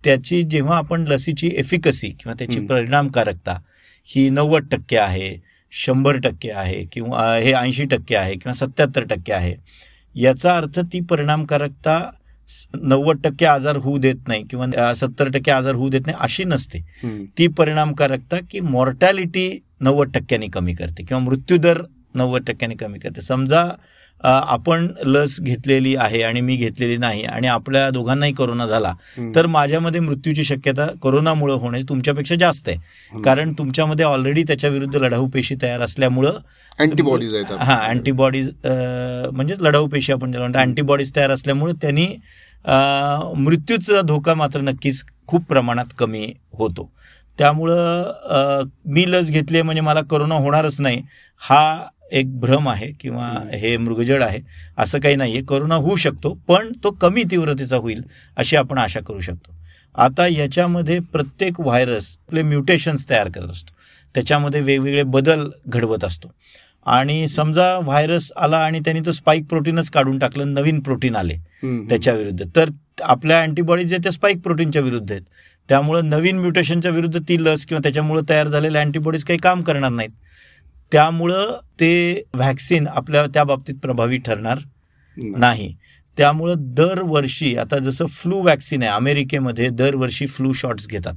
[0.05, 2.61] त्याची जेव्हा आपण लसीची एफिकसी किंवा त्याची.
[2.61, 3.61] परिणामकारकता
[4.05, 5.37] ही नव्वद टक्के आहे
[5.73, 9.55] शंभर टक्के आहे किंवा हे ऐंशी टक्के आहे किंवा सत्याहत्तर टक्के आहे
[10.15, 12.11] याचा अर्थ ती परिणामकारकता
[12.83, 16.79] नव्वद टक्के आजार होऊ देत नाही किंवा सत्तर टक्के आजार होऊ देत नाही अशी नसते.
[17.39, 19.49] ती परिणामकारकता की मॉर्टॅलिटी
[19.81, 21.83] नव्वद टक्क्यांनी कमी करते किंवा मृत्यूदर
[22.15, 23.65] नव्वद टक्क्यांनी कमी करते समजा
[24.25, 28.93] आपण लस घेतलेली आहे आणि मी घेतलेली नाही आणि आपल्या दोघांनाही कोरोना झाला.
[29.35, 33.21] तर माझ्यामध्ये मृत्यूची शक्यता कोरोनामुळे होण्याची तुमच्यापेक्षा जास्त आहे.
[33.23, 36.39] कारण तुमच्यामध्ये ऑलरेडी त्याच्या विरुद्ध लढाऊ पेशी तयार असल्यामुळं
[36.79, 42.07] अँटीबॉडीज हा अँटीबॉडीज म्हणजेच लढाऊ पेशी आपण ज्याला म्हणतो अँटीबॉडीज तयार असल्यामुळे त्यांनी
[43.37, 46.91] मृत्यूचा धोका मात्र नक्कीच खूप प्रमाणात कमी होतो
[47.39, 51.03] त्यामुळं मी लस घेतली म्हणजे मला करोना होणारच नाही
[51.43, 51.65] हा
[52.15, 53.31] एक भ्रम आहे किंवा.
[53.53, 54.41] हे मृगजड आहे
[54.79, 58.03] असं काही नाही आहे करोना होऊ शकतो पण तो कमी तीव्रतेचा होईल
[58.37, 59.53] अशी आपण आशा करू शकतो.
[59.95, 63.73] आता याच्यामध्ये प्रत्येक व्हायरस आपले म्युटेशन्स तयार करत असतो.
[64.15, 66.33] त्याच्यामध्ये वेगवेगळे बदल घडवत असतो.
[66.87, 71.35] आणि समजा व्हायरस आला आणि त्यांनी तो स्पाईक प्रोटीनच काढून टाकलं नवीन प्रोटीन आले.
[71.89, 72.71] त्याच्या विरुद्ध तर
[73.03, 75.23] आपल्या अँटीबॉडीज आहेत त्या स्पाईक प्रोटीनच्या विरुद्ध आहेत.
[75.69, 80.11] त्यामुळं नवीन म्युटेशनच्या विरुद्ध ती लस किंवा त्याच्यामुळं तयार झालेल्या अँटीबॉडीज काही काम करणार नाहीत.
[80.95, 84.59] त्यामुळं ते व्हॅक्सिन आपल्या त्या बाबतीत प्रभावी ठरणार.
[85.17, 85.75] नाही
[86.19, 91.15] त्यामुळं दरवर्षी आता जसं फ्लू वॅक्सिन आहे अमेरिकेमध्ये दरवर्षी फ्लू शॉट्स घेतात.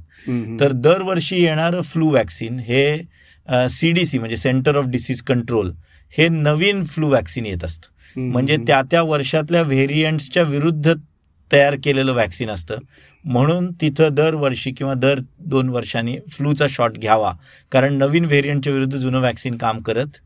[0.60, 5.70] तर दरवर्षी येणारं फ्लू वॅक्सिन हे सी डी सी म्हणजे सेंटर ऑफ डिसीज कंट्रोल
[6.18, 8.20] हे नवीन फ्लू वॅक्सिन येत असतं.
[8.20, 10.94] म्हणजे त्या त्या वर्षातल्या व्हेरियंट्सच्या विरुद्ध
[11.52, 12.78] तयार केलेलं वॅक्सिन असतं
[13.24, 17.32] म्हणून तिथं दरवर्षी किंवा दर दोन वर्षांनी फ्लूचा शॉट घ्यावा
[17.72, 20.18] कारण नवीन व्हेरियंटच्या विरुद्ध जुनं वॅक्सिन काम करत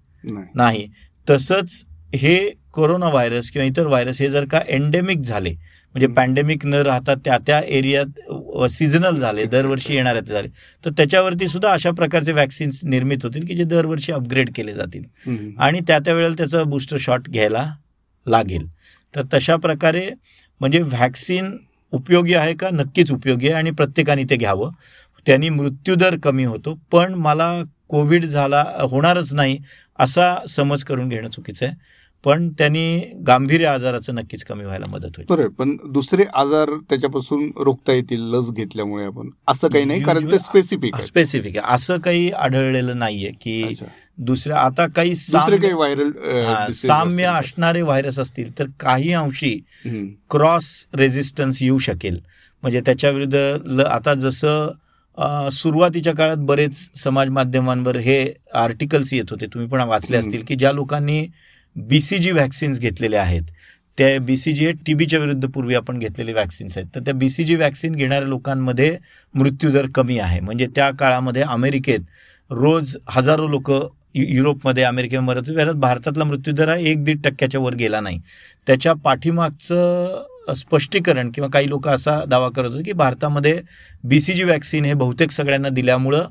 [0.55, 0.87] नाही.
[1.27, 1.83] तसंच
[2.15, 2.37] हे
[2.73, 6.07] कोरोना व्हायरस किंवा इतर व्हायरस हे जर का एंडेमिक झाले म्हणजे.
[6.07, 10.49] पॅन्डेमिक न राहता त्या त्या एरियात सिजनल झाले दरवर्षी येणारे झाले
[10.85, 15.03] तर त्याच्यावरती सुद्धा अशा प्रकारचे वॅक्सिन्स निर्मित होतील की जे दरवर्षी अपग्रेड केले जातील.
[15.59, 17.67] आणि त्या त्या वेळेला त्याचं बूस्टर शॉट घ्यायला
[18.27, 18.67] लागेल
[19.15, 20.09] तर तशा प्रकारे
[20.63, 21.57] म्हणजे व्हॅक्सिन
[21.93, 22.69] उपयोगी आहे का?
[22.73, 24.71] नक्कीच उपयोगी आहे आणि प्रत्येकाने ते घ्यावं.
[25.27, 29.59] त्यांनी मृत्यूदर कमी होतो पण मला कोविड झाला होणारच नाही
[29.99, 31.75] असा समज करून घेणं चुकीचं आहे.
[32.25, 35.27] पण त्यांनी गांभीर्य आजाराचं नक्कीच कमी व्हायला मदत होईल.
[35.29, 39.31] बरं पण दुसरे आजार त्याच्यापासून रोखता येतील लस घेतल्यामुळे आपण?
[39.49, 41.75] असं काही नाही कारण ते स्पेसिफिक स्पेसिफिक आहे.
[41.75, 43.75] असं काही आढळलेलं नाहीये की.
[44.19, 46.11] दुसऱ्या आता काही काही व्हायरल
[46.73, 49.55] साम्य असणारे व्हायरस असतील तर काही अंशी
[50.31, 52.19] क्रॉस रेझिस्टन्स येऊ शकेल.
[52.63, 59.47] म्हणजे त्याच्या विरुद्ध ल आता जसं सुरुवातीच्या काळात बरेच समाज माध्यमांवर हे आर्टिकल्स येत होते.
[59.47, 60.17] तुम्ही पण वाचले.
[60.17, 61.27] असतील की ज्या लोकांनी
[61.77, 63.43] बी सी जी व्हॅक्सिन्स घेतलेले आहेत.
[63.99, 66.89] त्या बी सी जी हे टीबीच्या विरुद्ध पूर्वी आपण घेतलेले व्हॅक्सिन्स आहेत.
[66.95, 68.97] तर त्या बी सी जी व्हॅक्सिन घेणाऱ्या लोकांमध्ये
[69.35, 70.41] मृत्यूदर कमी आहे.
[70.41, 72.01] म्हणजे त्या काळामध्ये अमेरिकेत
[72.51, 73.71] रोज हजारो लोक
[74.15, 78.21] युरोपमध्ये अमेरिकेमध्ये त्यात भारतातला मृत्यूदर हा एक दीड टक्क्याच्या वर गेला नाही.
[78.67, 83.63] त्याच्या पाठीमागचं स्पष्टीकरण किंवा काही लोक असा दावा करत होते की भारतामध्ये
[84.05, 86.27] बी सी जी व्हॅक्सिन हे बहुतेक सगळ्यांना दिल्यामुळं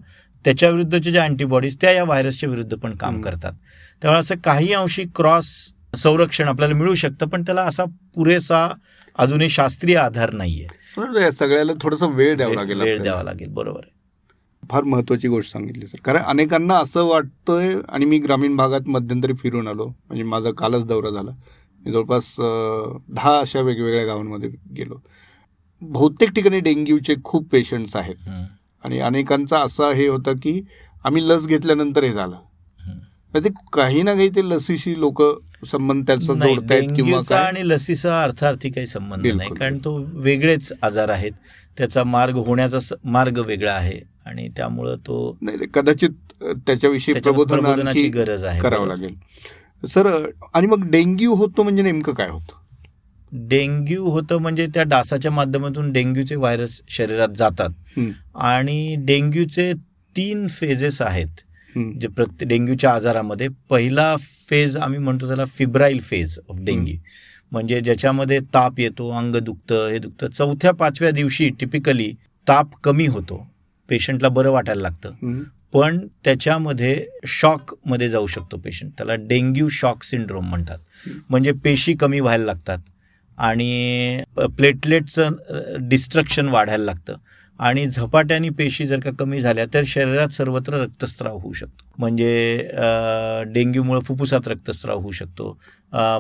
[0.46, 3.22] त्याच्या विरुद्धच्या ज्या अँटीबॉडीज त्या या व्हायरसच्या विरुद्ध पण काम.
[3.22, 3.54] करतात.
[4.02, 7.84] त्यामुळे असं काही अंशी क्रॉस संरक्षण आपल्याला मिळू शकतं पण त्याला असा
[8.16, 8.74] पुरेसा
[9.18, 11.32] अजूनही शास्त्रीय आधार नाहीये.
[11.32, 13.02] सगळ्याला थोडासा वेळ द्यावा लागेल वेळ.
[13.02, 13.48] द्यावा लागेल.
[13.48, 13.91] बरोबर आहे.
[14.72, 15.98] फार महत्वाची गोष्ट सांगितली सर.
[16.06, 19.88] कारण अनेकांना असं वाटतंय आणि मी ग्रामीण भागात मध्यंतरी फिरून आलो.
[19.88, 21.32] म्हणजे माझा कालच दौरा झाला.
[21.86, 22.36] मी जवळपास
[23.10, 24.96] दहा अशा वेगवेगळ्या गावांमध्ये गेलो.
[25.82, 28.30] बहुतेक ठिकाणी डेंग्यूचे खूप पेशंट्स आहेत.
[28.84, 30.62] आणि अनेकांचा असा हे होता की
[31.04, 32.36] आम्ही लस घेतल्यानंतर हे झालं.
[33.36, 35.22] ते काही ना काही ते लसीशी लोक
[35.66, 39.28] संबंध त्याचा जोडतायत किंवा आणि लसीचा अर्थार्थी काही संबंध.
[39.28, 39.50] नाही.
[39.60, 41.32] कारण तो वेगळेच आजार आहेत.
[41.78, 44.11] त्याचा मार्ग होण्याचा मार्ग वेगळा आहे.
[44.26, 46.10] आणि त्यामुळं तो नाही कदाचित
[46.58, 48.88] त्याच्याविषयी प्रबोधनाची गरज आहे करावं.
[48.88, 49.16] लागेल.
[49.84, 50.08] सर
[50.54, 52.60] आणि मग डेंग्यू होतो म्हणजे नेमकं काय होतं?
[53.48, 58.00] डेंग्यू होतं म्हणजे त्या डासाच्या माध्यमातून डेंग्यूचे व्हायरस शरीरात जातात.
[58.36, 59.72] आणि डेंग्यूचे
[60.16, 61.42] तीन फेजेस आहेत.
[62.00, 64.16] जे प्रत्येक डेंग्यूच्या आजारामध्ये पहिला
[64.50, 66.96] फेज आम्ही म्हणतो त्याला फिब्राईल फेज ऑफ डेंग्यू
[67.52, 70.28] म्हणजे ज्याच्यामध्ये ताप येतो अंग दुखतं हे दुखतं.
[70.28, 72.12] चौथ्या पाचव्या दिवशी टिपिकली
[72.48, 73.46] ताप कमी होतो.
[73.90, 75.12] पेशंटला बरं वाटायला लागतं.
[75.74, 78.92] पण त्याच्यामध्ये शॉकमध्ये जाऊ शकतो पेशंट.
[78.98, 80.78] त्याला डेंग्यू शॉक सिंड्रोम म्हणतात.
[81.30, 82.78] म्हणजे पेशी कमी व्हायला लागतात
[83.38, 85.32] आणि प्लेटलेटचं
[85.80, 87.16] डिस्ट्रक्शन वाढायला लागतं.
[87.62, 91.86] आणि झपाट्याने पेशी जर का कमी झाल्या तर शरीरात सर्वत्र रक्तस्राव होऊ शकतो.
[91.98, 92.68] म्हणजे
[93.46, 95.60] डेंग्यूमुळे फुफ्फुसात रक्तस्राव होऊ शकतो.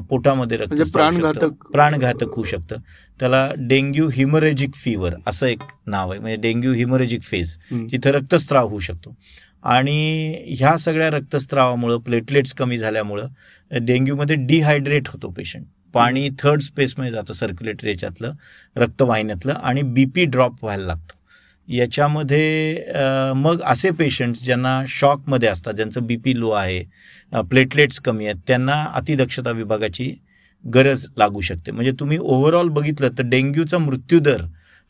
[0.10, 0.76] पोटामध्ये रक्तस्राव.
[0.76, 2.76] म्हणजे प्राणघातक- प्राणघातक होऊ शकतं.
[3.20, 6.20] त्याला डेंग्यू हिमरेजिक फीवर असं एक नाव आहे.
[6.20, 7.58] म्हणजे डेंग्यू हिमरेजिक फेज.
[7.92, 9.18] तिथं रक्तस्राव होऊ शकतो.
[9.64, 13.28] आणि ह्या सगळ्या रक्तस्रावामुळं प्लेटलेट्स कमी झाल्यामुळं
[13.72, 15.66] डेंग्यूमध्ये डिहायड्रेट होतो पेशंट.
[15.94, 18.32] पाणी थर्ड स्पेसमध्ये जातं सर्क्युलेटरी याच्यातलं
[18.76, 21.21] रक्तवाहिन्यातलं आणि बी पी ड्रॉप व्हायला लागतो.
[21.68, 22.84] याच्यामध्ये
[23.36, 28.84] मग असे पेशंट्स ज्यांना शॉकमध्ये असतात ज्यांचं बी पी लो आहे प्लेटलेट्स कमी आहेत त्यांना
[28.96, 30.14] अतिदक्षता विभागाची
[30.64, 31.72] गरज लागू शकते.
[31.72, 34.42] म्हणजे तुम्ही ओव्हरऑल बघितलं तर डेंग्यूचा मृत्यूदर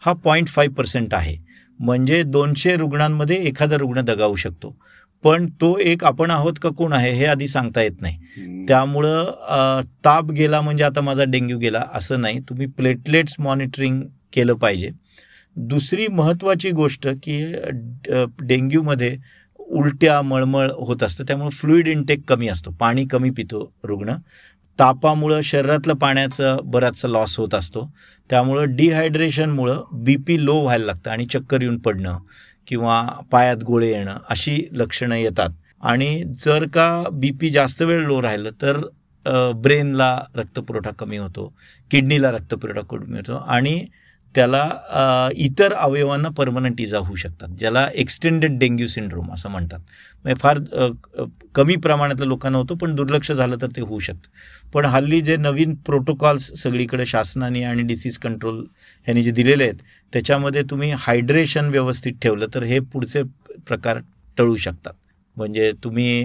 [0.04, 1.38] हा पॉईंट फाईव्ह पर्सेंट आहे.
[1.80, 4.76] म्हणजे दोनशे रुग्णांमध्ये एखादा रुग्ण दगावू शकतो.
[5.24, 8.66] पण तो एक आपण आहोत का कोण आहे हे आधी सांगता येत नाही.
[8.68, 12.40] त्यामुळं ताप गेला म्हणजे आता माझा डेंग्यू गेला असं नाही.
[12.50, 14.02] तुम्ही प्लेटलेट्स मॉनिटरिंग
[14.34, 14.90] केलं पाहिजे.
[15.56, 17.54] दुसरी महत्त्वाची गोष्ट की
[18.42, 19.18] डेंग्यूमध्ये
[19.60, 21.24] उलट्या मळमळ होत असतं.
[21.28, 22.72] त्यामुळे फ्लुईड इंटेक कमी असतो.
[22.72, 24.16] पाणी कमी पितो रुग्ण.
[24.80, 27.90] तापामुळं शरीरातलं पाण्याचा बराचसा लॉस होत असतो.
[28.30, 32.18] त्यामुळं डिहायड्रेशनमुळं बी पी लो व्हायला लागतं आणि चक्कर येऊन पडणं
[32.68, 35.50] किंवा पायात गोळे येणं अशी लक्षणं येतात.
[35.82, 38.78] आणि जर का बी पी जास्त वेळ लो राहिलं तर
[39.56, 41.54] ब्रेनला रक्तपुरवठा कमी होतो.
[41.92, 43.36] किडनीला रक्तपुरवठा कमी होतो.
[43.36, 43.86] आणि
[44.36, 49.80] त्याला इतर अवयवांना परमनंट इजा होऊ शकतात ज्याला एक्सटेंडेड डेंग्यू सिंड्रोम असं म्हणतात.
[50.24, 50.60] म्हणजे फार
[51.56, 54.30] कमी प्रमाणातल्या लोकांना होतं पण दुर्लक्ष झालं तर ते होऊ शकतं.
[54.74, 58.64] पण हल्ली जे नवीन प्रोटोकॉल्स सगळीकडे शासनाने आणि डिसीज कंट्रोल
[59.08, 59.82] ह्याने जे दिलेले आहेत
[60.14, 63.24] त्याच्यामध्ये तुम्ही हायड्रेशन व्यवस्थित ठेवलं तर हे पुढचे
[63.68, 64.00] प्रकार
[64.38, 64.94] टळू शकतात.
[65.38, 66.24] म्हणजे तुम्ही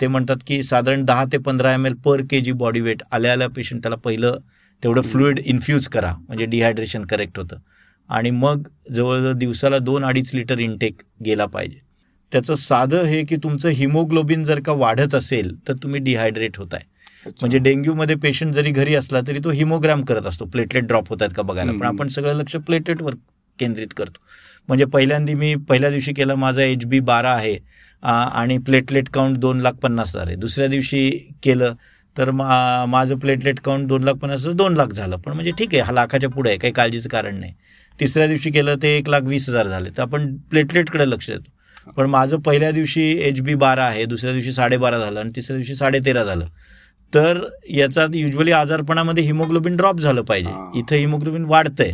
[0.00, 3.32] ते म्हणतात की साधारण दहा ते पंधरा M L per K G body weight आल्या
[3.32, 4.38] आल्या पेशंट त्याला पहिलं
[4.82, 7.56] तेवढं फ्लुइड इन्फ्यूज करा म्हणजे डिहायड्रेशन करेक्ट होतं.
[8.10, 11.80] आणि मग जवळजवळ दिवसाला दोन अडीच लिटर इनटेक गेला पाहिजे.
[12.32, 16.84] त्याचं साधं हे की तुमचं हिमोग्लोबिन जर का वाढत असेल तर तुम्ही डिहायड्रेट होत आहे
[17.26, 17.36] अच्छा.
[17.40, 20.44] म्हणजे डेंग्यूमध्ये पेशंट जरी घरी असला तरी तो हिमोग्राम करत असतो.
[20.44, 21.72] प्लेटलेट ड्रॉप होत आहेत का बघायला.
[21.72, 21.86] पण.
[21.86, 23.14] आपण सगळं लक्ष प्लेटलेटवर
[23.58, 24.20] केंद्रित करतो.
[24.68, 27.58] म्हणजे पहिल्यांदा मी पहिल्या दिवशी केलं माझा एच बी बारा आहे
[28.02, 30.36] आणि प्लेटलेट काउंट दोन लाख पन्नास हजार आहे.
[30.36, 31.10] दुसऱ्या दिवशी
[31.42, 31.74] केलं
[32.18, 35.16] तर मा माझं प्लेटलेट काउंट दोन लाख पन्नास दोन लाख झालं.
[35.16, 37.52] पण म्हणजे ठीक आहे हा लाखाच्या पुढे आहे काही काळजीचं कारण नाही.
[38.00, 39.90] तिसऱ्या दिवशी केलं ते एक लाख वीस हजार झाले.
[39.90, 41.50] तर आपण प्लेटलेटकडे लक्ष देतो.
[41.90, 45.74] पण माझं पहिल्या दिवशी एच बी बारा आहे दुसऱ्या दिवशी साडेबारा झालं आणि तिसऱ्या दिवशी
[45.74, 46.46] साडेतेरा झालं.
[47.14, 47.38] तर
[47.70, 50.50] याचा युजली आजारपणामध्ये हिमोग्लोबिन ड्रॉप झालं पाहिजे.
[50.78, 51.92] इथं हिमोग्लोबिन वाढतंय.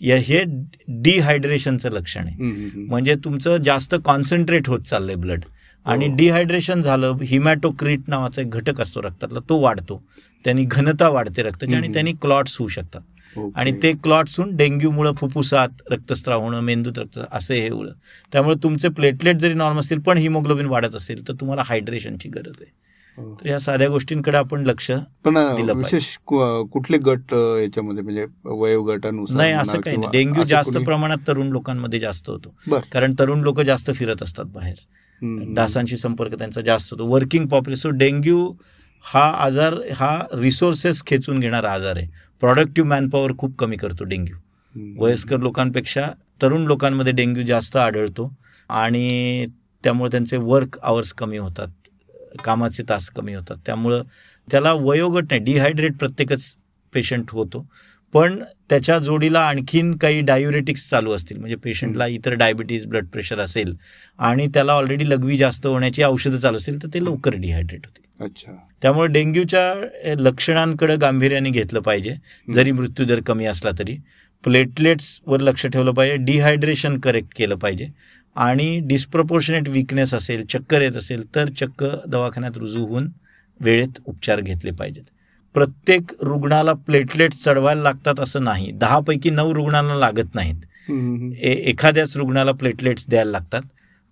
[0.00, 0.44] या- हे
[0.88, 2.36] डिहायड्रेशनचं लक्षण आहे.
[2.80, 5.40] म्हणजे तुमचं जास्त कॉन्सन्ट्रेट होत चाललंय ब्लड
[5.86, 6.14] आणि हो.
[6.16, 10.02] डिहायड्रेशन झालं हिमॅटोक्रिट नावाचा एक घटक असतो रक्तातला तो वाढतो
[10.44, 11.92] त्यांनी घनता वाढते रक्ताची आणि.
[11.92, 13.00] त्यांनी क्लॉट्स होऊ शकतात.
[13.56, 17.90] आणि ते क्लॉट्स होऊन डेंग्यूमुळं फुफ्फुसात रक्तस्राव होणं मेंदूत रक्त असे हे होणं
[18.32, 22.70] त्यामुळे तुमचे प्लेटलेट जरी नॉर्मल असतील पण हिमोग्लोबिन वाढत असेल तर तुम्हाला हायड्रेशनची गरज आहे
[23.18, 23.34] हो.
[23.34, 24.90] तर या साध्या गोष्टींकडे आपण लक्ष
[25.24, 25.36] पण.
[25.72, 31.98] विशेष कुठले गट याच्यामध्ये म्हणजे वयोगटानुसार नाही असं काही नाही डेंग्यू जास्त प्रमाणात तरुण लोकांमध्ये
[31.98, 32.54] जास्त होतो
[32.92, 34.74] कारण तरुण लोक जास्त फिरत असतात बाहेर.
[35.22, 37.06] डासांशी संपर्क त्यांचा जास्त होतो.
[37.06, 38.54] वर्किंग पॉप्युलेशन सो डेंग्यू
[39.14, 42.06] हा आजार हा रिसोर्सेस खेचून घेणारा आजार आहे.
[42.40, 44.36] प्रॉडक्टिव्ह मॅनपॉवर खूप कमी करतो डेंग्यू.
[45.04, 46.02] वयस्कर लोकांपेक्षा
[46.42, 48.34] तरुण लोकांमध्ये डेंग्यू जास्त आढळतो
[48.68, 49.46] आणि
[49.84, 51.68] त्यामुळे त्यांचे वर्क आवर्स कमी होतात.
[52.44, 53.56] कामाचे तास कमी होतात.
[53.66, 54.02] त्यामुळं
[54.50, 56.56] त्याला वयोगट नाही डिहायड्रेट प्रत्येकच
[56.92, 57.66] पेशंट होतो.
[58.12, 61.38] पण त्याच्या जोडीला आणखीन काही डायुरेटिक्स चालू असतील.
[61.38, 63.74] म्हणजे पेशंटला इतर डायबिटीज ब्लड प्रेशर असेल
[64.18, 68.24] आणि त्याला ऑलरेडी लघवी जास्त होण्याची औषधं चालू असेल तर ते लवकर डिहायड्रेट होतील.
[68.24, 68.52] अच्छा.
[68.82, 72.14] त्यामुळे डेंग्यूच्या लक्षणांकडे गांभीर्याने घेतलं पाहिजे.
[72.54, 73.96] जरी मृत्यूदर कमी असला तरी.
[74.44, 76.16] प्लेटलेट्सवर लक्ष ठेवलं पाहिजे.
[76.16, 77.86] डिहायड्रेशन करेक्ट केलं पाहिजे.
[78.36, 83.08] आणि डिस्प्रपोर्शनेट विकनेस असेल चक्कर येत असेल तर चक्क दवाखान्यात रुजू होऊन
[83.60, 85.04] वेळेत उपचार घेतले पाहिजेत.
[85.56, 88.70] प्रत्येक रुग्णाला प्लेटलेट चढवायला लागतात असं नाही.
[88.70, 90.90] दहापैकी नऊ रुग्णांना लागत नाहीत.
[91.42, 93.62] एखाद्याच रुग्णाला प्लेटलेट्स द्यायला लागतात.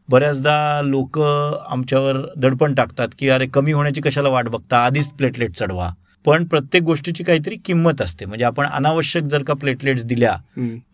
[0.08, 4.84] बऱ्याचदा लोक आमच्यावर दडपण टाकतात की अरे कमी होण्याची कशाला वाट बघता?
[4.84, 5.90] आधीच प्लेटलेट चढवा.
[6.24, 8.24] पण प्रत्येक गोष्टीची काहीतरी किंमत असते.
[8.24, 10.36] म्हणजे आपण अनावश्यक जर का प्लेटलेट्स दिल्या.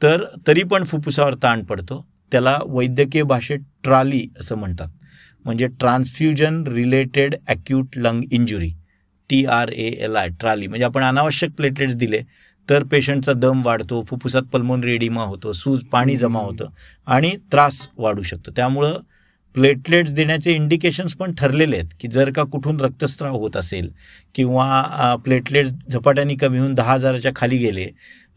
[0.02, 2.04] तर तरी पण फुफ्फुसावर ताण पडतो.
[2.32, 4.88] त्याला वैद्यकीय भाषेत ट्राली असं म्हणतात.
[5.44, 8.70] म्हणजे transfusion related acute lung injury
[9.30, 10.66] T R A L I TRALI.
[10.66, 12.22] म्हणजे आपण अनावश्यक प्लेटलेट्स दिले
[12.68, 16.68] तर पेशंटचा दम वाढतो फुफ्फुसात पल्मोनरी एडिमा होतो सूज पाणी जमा होतं
[17.06, 18.50] आणि त्रास वाढू शकतो.
[18.56, 18.98] त्यामुळं
[19.54, 23.90] प्लेटलेट्स देण्याचे इंडिकेशन्स पण ठरलेले आहेत की जर का कुठून रक्तस्राव होत असेल
[24.34, 27.86] किंवा प्लेटलेट्स झपाट्याने कमी होऊन दहा हजाराच्या खाली गेले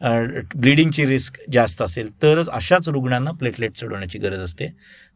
[0.01, 4.67] ब्लिडिंगची रिस्क जास्त असेल तरच अशाच रुग्णांना प्लेटलेट चढवण्याची गरज असते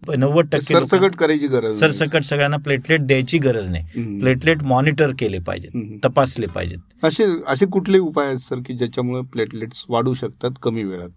[0.03, 1.79] नव्वद टक्के सरसकट करायची गरज.
[1.79, 4.19] सरसकट सगळ्यांना प्लेटलेट द्यायची गरज नाही.
[4.19, 5.99] प्लेटलेट मॉनिटर केले पाहिजेत.
[6.05, 11.09] तपासले पाहिजेत असे असे कुठले उपाय आहेत सर की ज्याच्यामुळे प्लेटलेट्स वाढू शकतात कमी वेळात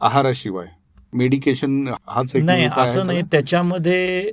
[0.00, 0.66] आहाराशिवाय
[1.14, 3.22] मेडिकेशन हाच नाही असं नाही?
[3.32, 4.32] त्याच्यामध्ये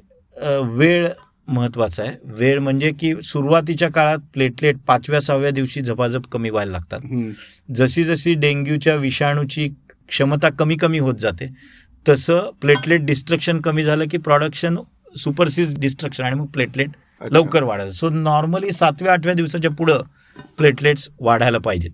[0.67, 1.07] वेळ
[1.47, 6.99] महत्त्वाचा आहे वेळ म्हणजे की सुरुवातीच्या काळात प्लेटलेट पाचव्या सहाव्या दिवशी झपाझप कमी व्हायला लागतात.
[7.75, 9.67] जशी जशी डेंग्यूच्या विषाणूची
[10.09, 11.47] क्षमता कमी कमी होत जाते
[12.05, 14.77] तसं प्लेटलेट डिस्ट्रक्शन कमी झालं की प्रोडक्शन
[15.15, 16.89] सुपरसीज डिस्ट्रक्शन आणि मग प्लेटलेट.
[17.31, 20.01] लवकर वाढायचं सो नॉर्मली सातव्या आठव्या दिवसाच्या पुढं
[20.57, 21.91] प्लेटलेट्स वाढायला पाहिजेत.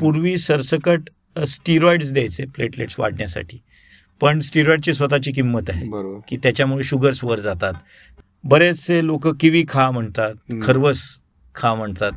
[0.00, 1.10] पूर्वी सरसकट
[1.48, 3.58] स्टिरॉइड्स द्यायचे प्लेटलेट्स वाढण्यासाठी
[4.20, 5.86] पण स्टिरॉइडची स्वतःची किंमत आहे.
[6.28, 7.74] की त्याच्यामुळे शुगर्स वर जातात.
[8.44, 10.34] बरेचसे लोक किवी खा म्हणतात.
[10.62, 11.02] खरवस
[11.54, 12.12] खा म्हणतात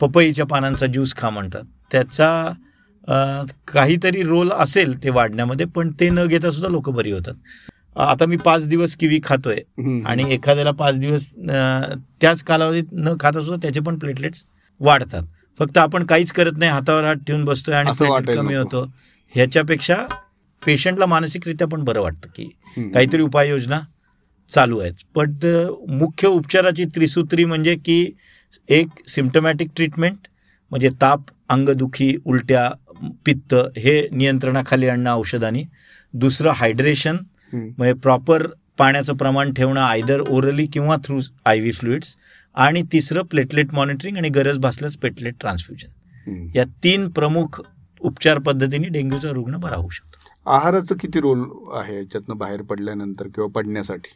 [0.00, 1.62] पपईच्या पानांचा ज्यूस खा म्हणतात.
[1.92, 2.52] त्याचा
[3.68, 7.34] काहीतरी रोल असेल ते वाढण्यामध्ये पण ते न घेता सुद्धा लोक बरी होतात.
[7.96, 9.58] आता मी पाच दिवस किवी खातोय.
[10.06, 11.30] आणि एखाद्याला पाच दिवस
[12.20, 14.44] त्याच कालावधीत न खाता सुद्धा त्याचे पण प्लेटलेट्स
[14.80, 15.22] वाढतात.
[15.58, 18.54] फक्त आपण काहीच करत नाही हातावर हात ठेवून बसतोय आणि प्लेटलेट कमी.
[18.54, 18.84] होतो.
[19.34, 19.96] ह्याच्यापेक्षा
[20.66, 22.44] पेशंटला मानसिकरित्या पण बरं वाटतं की.
[22.94, 23.80] काहीतरी उपाययोजना
[24.50, 25.34] चालू आहेत पण
[25.98, 28.14] मुख्य उपचाराची त्रिसूत्री म्हणजे की
[28.68, 30.28] एक सिम्टमॅटिक ट्रीटमेंट
[30.70, 32.68] म्हणजे ताप अंगदुखी उलट्या
[33.26, 35.64] पित्त हे नियंत्रणाखाली आणणं औषधांनी
[36.14, 37.16] दुसरं हायड्रेशन.
[37.52, 38.46] म्हणजे प्रॉपर
[38.78, 42.16] पाण्याचं प्रमाण ठेवणं आयदर ओरली किंवा थ्रू आय व्ही फ्लुइड्स
[42.54, 46.50] आणि तिसरं प्लेटलेट मॉनिटरिंग आणि गरज भासल्यास प्लेटलेट ट्रान्सफ्युजन.
[46.54, 47.60] या तीन प्रमुख
[48.00, 50.09] उपचार पद्धतीने डेंग्यूचा रुग्ण बरा होऊ शकतो
[50.46, 54.10] आहाराचं किती रोल आहे याच्यातनं बाहेर पडल्यानंतर किंवा पडण्यासाठी?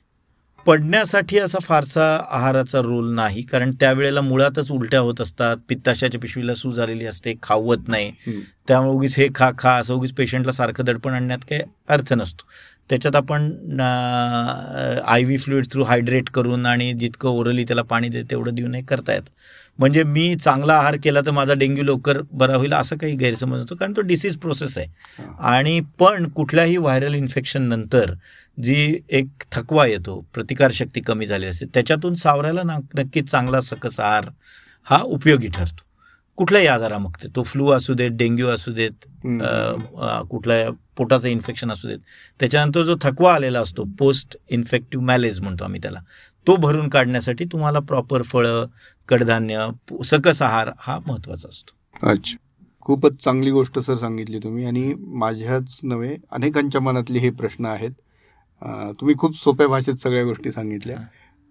[0.66, 3.42] पडण्यासाठी असा फारसा आहाराचा रोल नाही.
[3.42, 5.56] कारण त्यावेळेला मुळातच उलट्या होत असतात.
[5.68, 7.34] पित्ताशाच्या पिशवीला सूज आलेली असते.
[7.42, 8.12] खावत नाही.
[8.68, 12.46] त्यामुळे उगीच हे खा खा असं उगीच पेशंटला सारखं दडपण आणण्यात काही अर्थ नसतो.
[12.90, 13.50] त्याच्यात आपण
[13.80, 18.80] I V fluid through hydrate करून आणि जितकं ओरली त्याला पाणी दे तेवढं देऊन हे
[18.88, 19.30] करता येतं.
[19.78, 23.74] म्हणजे मी चांगला आहार केला तर माझा डेंग्यू लवकर बरा होईल असं काही गैरसमज होतो
[23.76, 24.86] कारण तो डिसीज प्रोसेस आहे.
[25.40, 28.14] आणि पण कुठल्याही व्हायरल इन्फेक्शन नंतर
[28.58, 34.30] जी एक थकवा येतो प्रतिकारशक्ती कमी झाली असते त्याच्यातून सावरायला ना नक्कीच चांगला सकस आहार
[34.86, 35.83] हा उपयोगी ठरतो.
[36.38, 37.42] कुठल्याही आजारामुक्त तो.
[37.42, 39.04] फ्लू असू देत डेंग्यू असू देत
[40.30, 41.98] कुठल्या पोटाचं इन्फेक्शन असू देत.
[42.40, 46.00] त्याच्यानंतर जो थकवा आलेला असतो पोस्ट इन्फेक्टिव्ह मॅलेज म्हणतो आम्ही त्याला
[46.46, 48.66] तो भरून काढण्यासाठी तुम्हाला प्रॉपर फळं
[49.08, 49.66] कडधान्य
[50.04, 52.08] सकस आहार हा महत्त्वाचा असतो.
[52.08, 52.36] अच्छा.
[52.82, 57.90] खूपच चांगली गोष्ट सर सांगितली तुम्ही आणि माझ्याच नव्हे अनेकांच्या मनातले हे प्रश्न आहेत.
[59.00, 60.96] तुम्ही खूप सोप्या भाषेत सगळ्या गोष्टी सांगितल्या.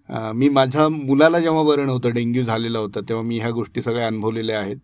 [0.08, 4.60] मी माझ्या मुलाला जेव्हा बरं नव्हतं डेंग्यू झालेला होता तेव्हा मी ह्या गोष्टी सगळ्या अनुभवलेल्या
[4.60, 4.76] आहेत.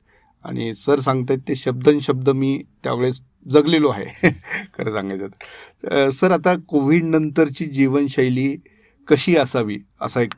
[0.44, 4.28] आणि सर सांगतायत ते शब्दन शब्द मी त्यावेळेस जगलेलो आहे
[4.78, 6.10] खरं सांगायचं तर.
[6.10, 8.56] सर आता कोविड नंतरची जीवनशैली
[9.08, 10.34] कशी असावी असा एक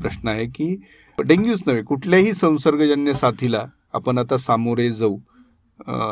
[0.00, 0.74] प्रश्न आहे की
[1.18, 5.18] डेंग्यूच नव्हे कुठल्याही संसर्गजन्य साथीला आपण आता सामोरे जाऊ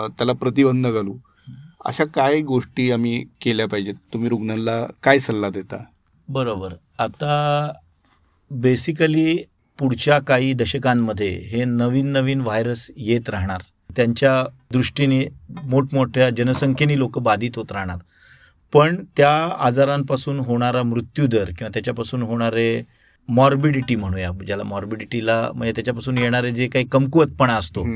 [0.08, 1.16] त्याला प्रतिबंध घालू
[1.84, 3.94] अशा काय गोष्टी आम्ही केल्या पाहिजेत?
[4.12, 5.84] तुम्ही रुग्णाला काय सल्ला देता?
[6.28, 6.72] बरोबर.
[6.98, 7.72] आता
[8.60, 9.36] बेसिकली
[9.78, 13.60] पुढच्या काही दशकांमध्ये हे नवीन नवीन व्हायरस येत राहणार.
[13.96, 15.24] त्यांच्या दृष्टीने
[15.64, 17.98] मोठमोठ्या जनसंख्येने लोक बाधित होत राहणार.
[18.72, 22.82] पण त्या आजारांपासून होणारा मृत्यूदर किंवा त्याच्यापासून होणारे
[23.28, 27.86] मॉर्बिडिटी म्हणूया ज्याला मॉर्बिडिटीला म्हणजे त्याच्यापासून येणारे जे काही कमकुवतपणा असतो.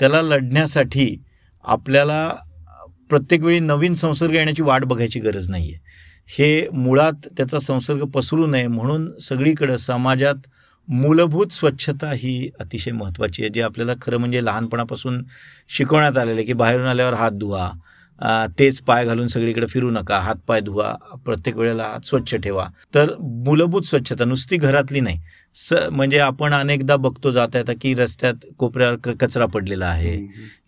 [0.00, 1.16] त्याला लढण्यासाठी
[1.64, 2.28] आपल्याला
[3.10, 5.82] प्रत्येक वेळी नवीन संसर्ग येण्याची वाट बघायची गरज नाही आहे
[6.28, 10.46] हे मुळात त्याचा संसर्ग पसरू नये म्हणून सगळीकडं समाजात
[10.88, 15.22] मूलभूत स्वच्छता ही अतिशय महत्त्वाची आहे जी आपल्याला खरं म्हणजे लहानपणापासून
[15.68, 17.70] शिकवण्यात आलेलं आहे की बाहेरून आल्यावर हात धुवा
[18.58, 20.18] तेच पाय घालून सगळीकडे फिरू नका.
[20.18, 20.94] हात पाय धुवा.
[21.24, 22.66] प्रत्येक वेळेला हात स्वच्छ ठेवा.
[22.94, 23.14] तर
[23.46, 25.20] मूलभूत स्वच्छता नुसती घरातली नाही.
[25.54, 30.16] स म्हणजे आपण अनेकदा बघतो जाता येता की रस्त्यात कोपऱ्यावर कचरा पडलेला आहे.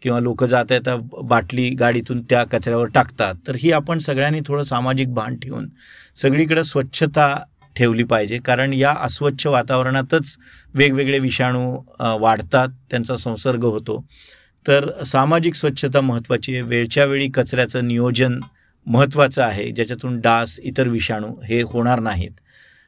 [0.02, 3.34] किंवा लोक जाता येता बाटली गाडीतून त्या कचऱ्यावर टाकतात.
[3.46, 5.68] तर ही आपण सगळ्यांनी थोडं सामाजिक भान ठेवून
[6.16, 7.34] सगळीकडे स्वच्छता
[7.76, 8.38] ठेवली पाहिजे.
[8.38, 10.36] कारण या अस्वच्छ वातावरणातच
[10.74, 11.76] वेगवेगळे विषाणू
[12.20, 12.68] वाढतात.
[12.90, 14.04] त्यांचा संसर्ग होतो.
[14.66, 16.62] तर सामाजिक स्वच्छता महत्त्वाची आहे.
[16.62, 18.40] वेळच्या वेळी कचऱ्याचं नियोजन
[18.86, 19.70] महत्त्वाचं आहे.
[19.70, 22.30] ज्याच्यातून डास इतर विषाणू हे होणार नाहीत.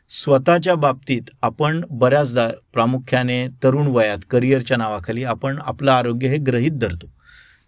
[0.08, 7.06] स्वतःच्या बाबतीत आपण बऱ्याचदा प्रामुख्याने तरुण वयात करिअरच्या नावाखाली आपण आपलं आरोग्य हे ग्रहीत धरतो.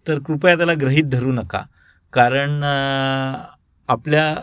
[0.09, 1.63] तर कृपया त्याला ग्रहीत धरू नका.
[2.13, 2.63] कारण
[3.89, 4.37] आपल्या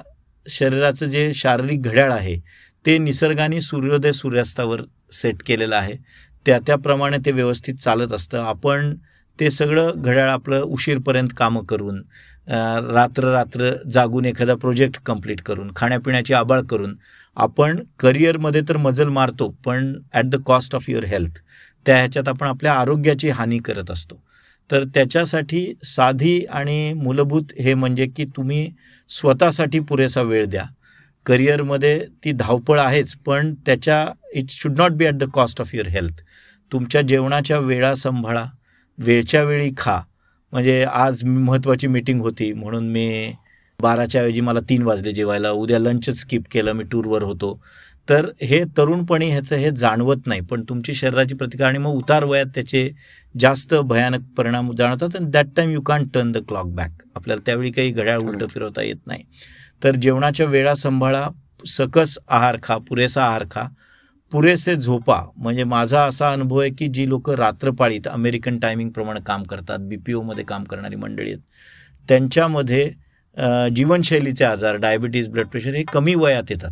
[0.49, 2.37] शरीराचं जे शारीरिक घड्याळ आहे
[2.85, 5.93] ते निसर्गाने सूर्योदय सूर्यास्तावर सेट केलेलं आहे.
[6.45, 8.43] त्या त्याप्रमाणे ते व्यवस्थित चालत असतं.
[8.43, 8.95] आपण
[9.39, 12.01] ते सगळं घड्याळ आपलं उशीरपर्यंत कामं करून
[12.93, 16.95] रात्र रात्र जागून एखादा प्रोजेक्ट कंप्लीट करून खाण्यापिण्याची आबाळ करून
[17.37, 21.39] आपण करिअरमध्ये तर मजल मारतो पण at the cost of your health
[21.85, 24.15] त्या ह्याच्यात आपण आपल्या आरोग्याची हानी करत असतो.
[24.69, 28.67] तर त्याच्यासाठी साधी आणि मूलभूत हे म्हणजे की तुम्ही
[29.09, 30.65] स्वतःसाठी पुरेसा वेळ द्या.
[31.25, 35.87] करिअरमध्ये ती धावपळ आहेच पण त्याच्या it should not be at the cost of your
[35.87, 36.21] health
[36.71, 38.45] तुमच्या जेवणाच्या वेळा सांभाळा.
[38.99, 40.01] वेळच्या वेळी खा.
[40.51, 42.53] म्हणजे आज महत्त्वाची मीटिंग होती.
[42.53, 43.33] म्हणून मी
[43.81, 45.49] बाराच्या ऐवजी मला तीन वाजले जेवायला.
[45.49, 46.71] उद्या लंचच स्किप केलं.
[46.73, 47.63] मी टूरवर होतो.
[48.09, 50.41] तर हे तरुणपणी ह्याचं हे जाणवत नाही.
[50.41, 52.91] पण तुमची शरीराची प्रतिकार आणि मग उतार वयात त्याचे
[53.39, 55.09] जास्त भयानक परिणाम जाणवतात.
[55.15, 58.81] आणि that time you can turn the clock back आपल्याला त्यावेळी काही घड्याळ उलटं फिरवता
[58.81, 59.23] येत नाही.
[59.83, 61.29] तर जेवणाच्या वेळा सांभाळा.
[61.65, 62.77] सकस आहार खा.
[62.77, 63.67] पुरेसा आहार खा.
[64.31, 69.79] पुरेसे झोपा म्हणजे माझा असा अनुभव आहे की जी लोक रात्रपाळीत अमेरिकन टायमिंगप्रमाणे काम करतात
[69.89, 71.41] बी पी ओमध्ये काम करणारी मंडळी आहेत.
[72.07, 72.89] त्यांच्यामध्ये
[73.75, 76.71] जीवनशैलीचे आजार डायबिटीज ब्लड प्रेशर हे कमी वयात येतात.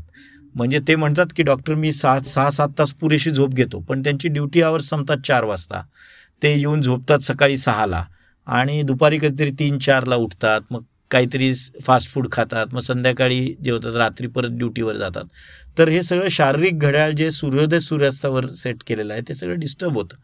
[0.56, 4.28] म्हणजे ते म्हणतात की डॉक्टर मी सहा सहा सात तास पुरेशी झोप घेतो पण त्यांची
[4.28, 5.82] ड्युटी आवर संपतात चार वाजता.
[6.42, 8.04] ते येऊन झोपतात सकाळी सहाला
[8.48, 10.84] आणि दुपारी कधीतरी तीन चारला उठतात मग
[11.16, 15.24] काहीतरी फास्ट फूड खातात मग संध्याकाळी जेवतात रात्री परत ड्युटीवर जातात.
[15.78, 20.16] तर हे सगळं शारीरिक घड्याळ जे सूर्योदय सूर्यास्तावर सेट केलेलं आहे ते सगळं डिस्टर्ब होतं.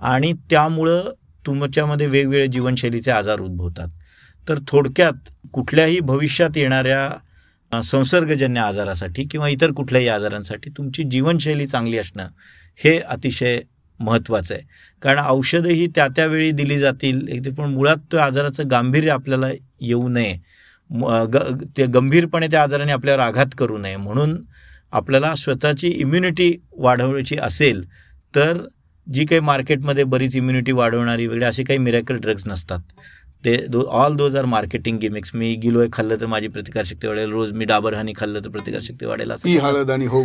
[0.00, 1.12] आणि त्यामुळं
[1.46, 3.88] तुमच्यामध्ये वेगवेगळे जीवनशैलीचे आजार उद्भवतात.
[4.48, 12.28] तर थोडक्यात कुठल्याही भविष्यात येणाऱ्या संसर्गजन्य आजारासाठी किंवा इतर कुठल्याही आजारांसाठी तुमची जीवनशैली चांगली असणं
[12.84, 13.60] हे अतिशय
[13.98, 14.62] महत्त्वाचं आहे.
[15.02, 17.28] कारण औषधंही त्या त्यावेळी दिली जातील.
[17.28, 19.46] एक ते पण मुळात त्या आजाराचं गांभीर्य आपल्याला
[19.80, 20.36] येऊ नये.
[20.90, 21.36] म- ग
[21.76, 23.96] ते गंभीरपणे त्या आजाराने आपल्यावर आघात करू नये.
[23.96, 24.42] म्हणून
[24.92, 27.84] आपल्याला स्वतःची इम्युनिटी वाढवायची असेल
[28.34, 28.66] तर
[29.12, 32.78] जी काही मार्केटमध्ये बरीच इम्युनिटी वाढवणारी वगैरे असे काही मिरॅकल ड्रग्ज नसतात.
[33.44, 37.30] ते though all those are marketing gimmicks मी गिलोय खाल्लं तर माझी प्रतिकारशक्ती वाढेल.
[37.30, 39.30] रोज मी डाबर हानी खाल्लं तर प्रतिकारशक्ती वाढेल.
[39.30, 39.48] असं
[40.06, 40.24] हो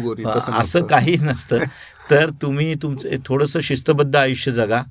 [0.52, 0.82] असं.
[0.84, 1.58] काही नसतं.
[2.10, 4.84] तर तुम्ही तुमचं थोडंसं शिस्तबद्ध आयुष्य जगा.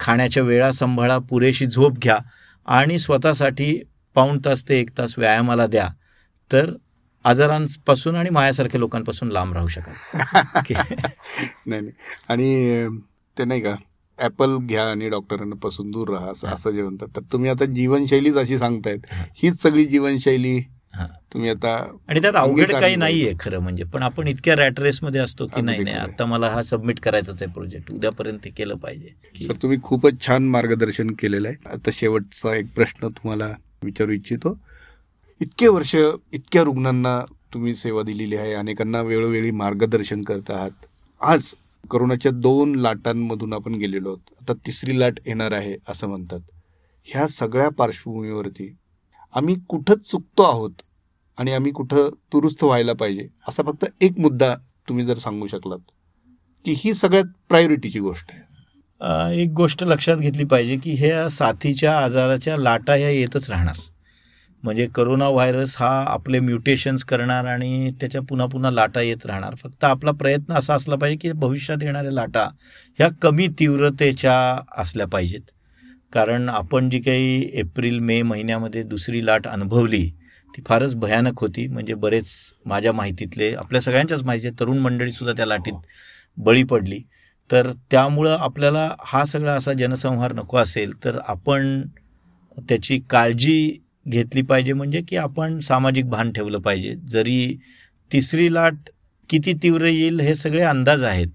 [0.00, 2.18] खाण्याच्या वेळा सांभाळा पुरेशी झोप घ्या
[2.66, 3.82] आणि स्वतःसाठी
[4.14, 5.88] पाऊण तास ते एक तास व्यायामाला द्या.
[6.52, 6.72] तर
[7.24, 9.94] आजारांपासून आणि मायासारख्या लोकांपासून लांब राहू शकाल.
[11.66, 11.92] नाही नाही.
[12.28, 12.86] आणि
[13.38, 13.74] ते नाही का
[14.22, 16.48] ऍपल घ्या आणि डॉक्टरांना पासून दूर राहा असं.
[16.48, 19.24] असं जे म्हणतात तर तुम्ही आता जीवनशैलीच अशी सांगतायत हा.
[19.36, 20.60] हीच सगळी जीवनशैली.
[21.32, 21.68] तुम्ही आता
[22.08, 22.96] आणि त्यात अवघड काही.
[22.96, 25.96] नाहीये खरं म्हणजे पण आपण इतक्या रॅट रेसमध्ये असतो की नाही नाही.
[25.96, 31.12] आता मला हा सबमिट करायचाच आहे प्रोजेक्ट उद्यापर्यंत केलं पाहिजे सर तुम्ही खूपच छान मार्गदर्शन
[31.18, 33.48] केलेलं आहे आता शेवटचा एक प्रश्न तुम्हाला
[33.84, 34.56] विचारू इच्छितो
[35.40, 35.94] इतके वर्ष
[36.32, 37.18] इतक्या रुग्णांना
[37.54, 40.86] तुम्ही सेवा दिलेली आहे अनेकांना वेळोवेळी मार्गदर्शन करत आहात
[41.20, 41.52] आज
[41.90, 44.34] करोनाच्या दोन लाटांमधून आपण गेलेलो आहोत.
[44.40, 46.40] आता तिसरी लाट येणार आहे असं म्हणतात.
[47.04, 48.74] ह्या सगळ्या पार्श्वभूमीवरती
[49.34, 50.82] आम्ही कुठं चुकतो आहोत
[51.38, 54.54] आणि आम्ही कुठं दुरुस्त व्हायला पाहिजे असा फक्त एक मुद्दा
[54.88, 55.90] तुम्ही जर सांगू शकलात
[56.64, 59.40] की ही सगळ्यात प्रायोरिटीची गोष्ट आहे.
[59.42, 63.76] एक गोष्ट लक्षात घेतली पाहिजे की ह्या साथीच्या आजाराच्या लाटा या येतच राहणार.
[64.64, 69.54] म्हणजे करोना व्हायरस हा आपले म्युटेशन्स करणार आणि त्याच्या पुन्हा पुन्हा लाटा येत राहणार.
[69.54, 72.48] फक्त आपला प्रयत्न असा असला पाहिजे की भविष्यात येणाऱ्या लाटा
[72.98, 74.34] ह्या कमी तीव्रतेच्या
[74.76, 75.50] असल्या पाहिजेत.
[76.12, 80.08] कारण आपण जी काही एप्रिल मे महिन्यामध्ये दुसरी लाट अनुभवली
[80.56, 81.66] ती फारच भयानक होती.
[81.66, 82.28] म्हणजे बरेच
[82.66, 85.74] माझ्या माहितीतले आपल्या सगळ्यांच्याच माहितीचे तरुण मंडळीसुद्धा त्या लाटीत
[86.36, 87.00] बळी पडली.
[87.50, 91.82] तर त्यामुळं आपल्याला हा सगळा असा जनसंहार नको असेल तर आपण
[92.68, 93.78] त्याची काळजी
[94.08, 96.94] घेतली पाहिजे म्हणजे की आपण सामाजिक भान ठेवलं पाहिजे.
[97.08, 97.58] जरी
[98.12, 98.90] तिसरी लाट
[99.30, 101.28] किती तीव्र येईल हे सगळे अंदाज आहेत.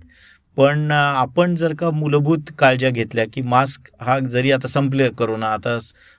[0.57, 5.77] पण आपण जर का मूलभूत काळज्या घेतल्या की मास्क हा जरी आता संपले करोना आता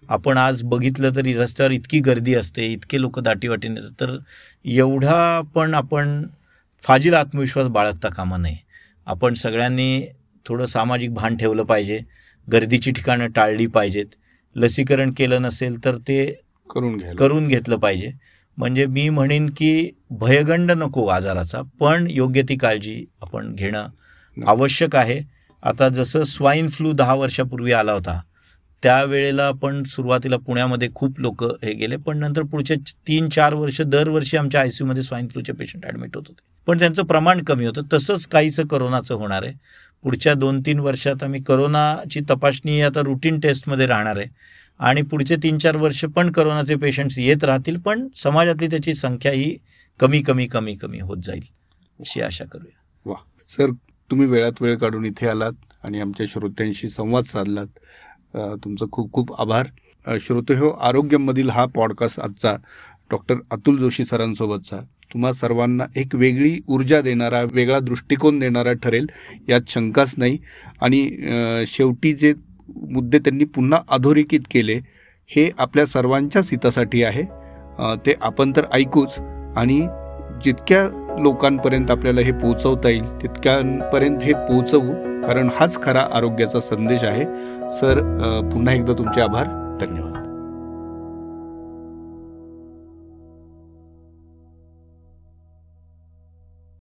[0.08, 4.16] आपण आज बघितलं तरी रस्त्यावर इतकी गर्दी असते इतके लोक दाटीवाटीने तर
[4.64, 6.22] एवढा पण आपण
[6.82, 8.56] फाजील आत्मविश्वास बाळगता कामा नये.
[9.06, 10.06] आपण सगळ्यांनी
[10.46, 12.00] थोडं सामाजिक भान ठेवलं पाहिजे.
[12.52, 14.06] गर्दीची ठिकाणं टाळली पाहिजेत.
[14.58, 16.24] लसीकरण केलं नसेल तर ते
[16.70, 18.10] करून करून घेतलं पाहिजे.
[18.58, 23.88] म्हणजे मी म्हणेन की भयगंड नको आजाराचा पण योग्य ती काळजी आपण घेणं
[24.36, 25.20] आवश्यक आहे.
[25.62, 28.20] आता जसं स्वाईन फ्लू दहा वर्षापूर्वी आला होता
[28.82, 32.74] त्यावेळेला आपण सुरुवातीला पुण्यामध्ये खूप लोक हे गेले पण नंतर पुढचे
[33.08, 36.40] तीन चार वर्ष दरवर्षी आमच्या आयमध्ये स्वाईन फ्लूचे पेशंट ॲडमिट होत होते.
[36.66, 37.82] पण त्यांचं प्रमाण कमी होतं.
[37.92, 39.52] तसंच काहीचं करोनाचं होणार आहे.
[40.02, 44.26] पुढच्या दोन तीन वर्षात आम्ही करोनाची तपासणी आता रुटीन टेस्टमध्ये राहणार आहे.
[44.80, 49.56] आणि पुढचे तीन चार वर्ष पण करोनाचे पेशंट्स येत राहतील पण समाजातली त्याची संख्या ही
[50.00, 51.44] कमी कमी कमी कमी होत जाईल
[52.00, 52.78] अशी आशा करूया.
[53.06, 53.14] वा
[53.50, 53.70] सर
[54.10, 55.52] तुम्ही वेळात वेळ काढून इथे आलात
[55.84, 57.66] आणि आमच्या श्रोत्यांशी संवाद साधलात.
[58.34, 59.66] तुमचं खूप खूप आभार.
[60.20, 62.54] श्रोते हो आरोग्यमधील हा पॉडकास्ट आजचा
[63.10, 64.76] डॉक्टर अतुल जोशी सरांसोबतचा.
[65.12, 69.06] तुम्हा सर्वांना एक वेगळी ऊर्जा देणारा वेगळा दृष्टिकोन देणारा ठरेल
[69.48, 70.38] यात शंकाच नाही.
[70.82, 72.32] आणि शेवटी जे
[72.90, 74.78] मुद्दे त्यांनी पुन्हा अधोरेखित केले
[75.30, 77.22] हे आपल्या सर्वांच्याच हितासाठी आहे.
[78.06, 79.18] ते आपण तर ऐकूच.
[79.56, 79.80] आणि
[80.44, 80.82] जितक्या
[81.20, 87.24] लोकांपर्यंत आपल्याला हे पोचवता येईल तितक्यांपर्यंत हे पोचवू कारण हाच खरा आरोग्याचा संदेश आहे.
[87.70, 88.00] सर
[88.52, 89.46] पुन्हा एकदा तुमचे आभार.
[89.80, 90.27] धन्यवाद.